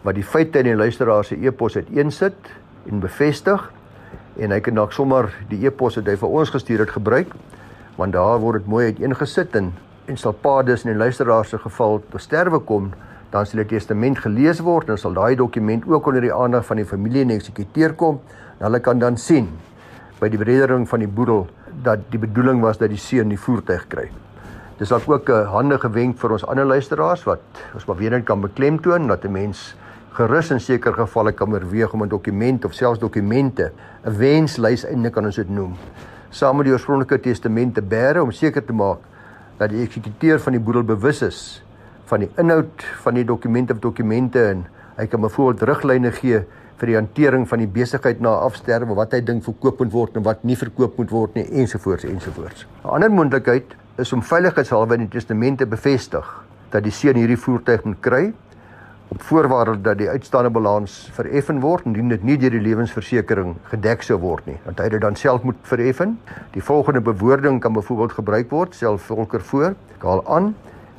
wat 0.01 0.15
die 0.15 0.23
feite 0.23 0.59
in 0.59 0.65
die 0.65 0.75
luisteraar 0.75 1.23
se 1.23 1.35
e-pos 1.35 1.75
uiteensit 1.75 2.35
en 2.91 2.99
bevestig 2.99 3.71
en 4.37 4.51
hy 4.51 4.59
kan 4.59 4.75
dalk 4.75 4.91
sommer 4.91 5.29
die 5.49 5.65
e-pos 5.65 5.95
wat 5.95 6.05
hy 6.05 6.15
vir 6.15 6.29
ons 6.29 6.49
gestuur 6.49 6.79
het 6.79 6.89
gebruik 6.89 7.31
want 7.95 8.13
daar 8.13 8.39
word 8.39 8.59
dit 8.59 8.67
mooi 8.67 8.85
uiteengesit 8.85 9.55
en 9.55 9.71
en 10.07 10.17
sal 10.17 10.33
pa 10.33 10.61
dus 10.63 10.83
in 10.83 10.91
die 10.91 10.99
luisteraar 10.99 11.45
se 11.45 11.57
geval 11.57 12.01
te 12.11 12.19
sterwe 12.19 12.59
kom 12.59 12.91
dan 13.31 13.45
sal 13.45 13.63
die 13.63 13.77
testament 13.77 14.19
gelees 14.19 14.59
word 14.59 14.89
en 14.89 14.97
sal 14.97 15.13
daai 15.13 15.35
dokument 15.35 15.87
ook 15.87 16.07
onder 16.07 16.21
die 16.21 16.33
aandag 16.33 16.65
van 16.65 16.77
die 16.77 16.85
familie 16.85 17.21
en 17.21 17.29
eksekuteur 17.29 17.93
kom 17.93 18.19
en 18.59 18.65
hulle 18.65 18.79
kan 18.79 18.99
dan 18.99 19.17
sien 19.17 19.47
by 20.19 20.27
die 20.27 20.37
beredering 20.37 20.89
van 20.89 20.99
die 20.99 21.07
boedel 21.07 21.47
dat 21.83 21.99
die 22.11 22.19
bedoeling 22.19 22.61
was 22.61 22.77
dat 22.77 22.89
die 22.89 22.99
seun 22.99 23.29
die 23.29 23.39
voertuig 23.39 23.87
kry. 23.87 24.09
Dis 24.79 24.89
dalk 24.89 25.05
ook 25.09 25.29
'n 25.29 25.45
handige 25.53 25.89
wenk 25.89 26.17
vir 26.17 26.31
ons 26.31 26.45
ander 26.45 26.65
luisteraars 26.65 27.23
wat 27.23 27.39
ons 27.73 27.85
maar 27.85 27.97
weer 27.97 28.09
net 28.09 28.25
kan 28.25 28.41
beklemtoon 28.41 29.07
dat 29.07 29.23
'n 29.23 29.31
mens 29.31 29.75
gerus 30.13 30.51
in 30.51 30.59
sekere 30.59 30.93
gevalle 30.93 31.31
kan 31.31 31.53
oorweeg 31.53 31.93
om 31.93 32.03
'n 32.03 32.09
dokument 32.09 32.65
of 32.65 32.73
selfs 32.73 32.99
dokumente 32.99 33.71
'n 34.05 34.17
wenslys 34.17 34.85
eintlik 34.85 35.13
kan 35.13 35.25
ons 35.25 35.35
dit 35.35 35.49
noem 35.49 35.75
saam 36.29 36.57
met 36.57 36.65
die 36.65 36.73
oorspronklike 36.73 37.19
testament 37.19 37.75
te 37.75 37.81
bære 37.81 38.21
om 38.21 38.31
seker 38.31 38.65
te 38.65 38.73
maak 38.73 38.97
dat 39.57 39.69
die 39.69 39.83
eksekuteur 39.83 40.39
van 40.39 40.53
die 40.53 40.61
boedel 40.61 40.83
bewus 40.83 41.21
is 41.21 41.63
van 42.05 42.19
die 42.19 42.29
inhoud 42.37 42.83
van 43.03 43.13
die 43.13 43.25
dokumente 43.25 43.73
of 43.73 43.79
dokumente 43.79 44.49
en 44.49 44.65
hy 44.97 45.05
kan 45.05 45.21
byvoorbeeld 45.21 45.69
riglyne 45.69 46.11
gee 46.11 46.43
vir 46.77 46.87
die 46.87 46.95
hantering 46.95 47.47
van 47.47 47.59
die 47.59 47.67
besigheid 47.67 48.19
na 48.19 48.29
afsterwe 48.29 48.95
wat 48.95 49.13
hy 49.13 49.21
dink 49.21 49.43
verkoop 49.43 49.79
moet 49.79 49.91
word 49.91 50.17
en 50.17 50.23
wat 50.23 50.43
nie 50.43 50.55
verkoop 50.55 50.97
moet 50.97 51.11
word 51.11 51.35
nie 51.35 51.45
ensovoorts 51.61 52.03
ensovoorts. 52.03 52.65
'n 52.83 52.89
Ander 52.89 53.11
moontlikheid 53.11 53.75
is 54.01 54.13
om 54.13 54.23
veiligheidshalwe 54.25 54.97
in 54.97 55.05
die 55.05 55.13
testamente 55.13 55.65
bevestig 55.69 56.25
dat 56.73 56.83
die 56.83 56.93
seun 56.93 57.19
hierdie 57.19 57.37
voertuig 57.37 57.83
moet 57.85 58.01
kry 58.01 58.23
op 59.13 59.21
voorwaarde 59.21 59.75
dat 59.85 59.99
die 59.99 60.09
uitstaande 60.09 60.49
balans 60.49 60.95
vereffen 61.13 61.59
word 61.61 61.85
indien 61.85 62.09
dit 62.09 62.23
nie 62.25 62.37
deur 62.41 62.55
die 62.55 62.63
lewensversekering 62.63 63.53
gedek 63.69 64.01
sou 64.01 64.17
word 64.23 64.47
nie. 64.49 64.57
Want 64.65 64.81
hy 64.81 64.87
dit 64.89 65.03
dan 65.03 65.15
self 65.19 65.43
moet 65.45 65.59
vereffen. 65.69 66.15
Die 66.55 66.63
volgende 66.63 67.01
bewoording 67.01 67.59
kan 67.61 67.75
byvoorbeeld 67.77 68.15
gebruik 68.17 68.49
word, 68.49 68.73
self 68.75 69.05
volker 69.11 69.41
voor. 69.41 69.75
Ek 69.99 70.07
haal 70.07 70.25
aan 70.25 70.53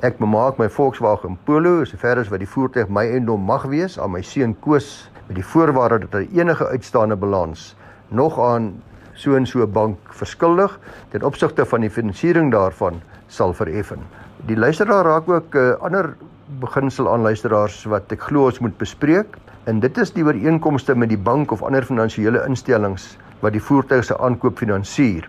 Ek 0.04 0.18
bemaak 0.20 0.58
my 0.60 0.66
Volkswagen 0.68 1.38
Polo 1.46 1.84
sover 1.88 2.18
as 2.20 2.28
wat 2.28 2.42
die 2.42 2.48
voertuig 2.50 2.90
my 2.92 3.06
eiendom 3.08 3.40
mag 3.48 3.62
wees 3.72 3.94
aan 3.96 4.10
my 4.12 4.20
seun 4.26 4.52
Koos 4.60 5.08
met 5.28 5.38
die 5.38 5.46
voorwaarde 5.46 6.02
dat 6.02 6.18
hy 6.18 6.40
enige 6.42 6.66
uitstaande 6.66 7.16
balans 7.16 7.70
nog 8.10 8.36
aan 8.42 8.74
so 9.14 9.36
en 9.36 9.46
so 9.46 9.66
bank 9.66 9.98
verskuldig 10.18 10.78
ten 11.10 11.22
opsigte 11.22 11.64
van 11.66 11.80
die 11.80 11.90
finansiering 11.90 12.52
daarvan 12.52 13.00
sal 13.28 13.54
vereffen. 13.54 14.02
Die 14.46 14.56
luisteraar 14.56 15.04
raak 15.04 15.28
ook 15.28 15.54
'n 15.54 15.58
uh, 15.58 15.74
ander 15.80 16.16
beginsel 16.60 17.08
aan 17.12 17.22
luisteraars 17.22 17.84
wat 17.84 18.12
ek 18.12 18.20
glo 18.20 18.46
ons 18.46 18.58
moet 18.58 18.76
bespreek 18.78 19.36
en 19.64 19.80
dit 19.80 19.98
is 19.98 20.12
die 20.12 20.24
ooreenkomste 20.24 20.94
met 20.94 21.08
die 21.08 21.18
bank 21.18 21.52
of 21.52 21.62
ander 21.62 21.82
finansiële 21.82 22.44
instellings 22.46 23.16
wat 23.40 23.52
die 23.52 23.62
voertuig 23.62 24.04
se 24.04 24.18
aankoop 24.18 24.58
finansier. 24.58 25.28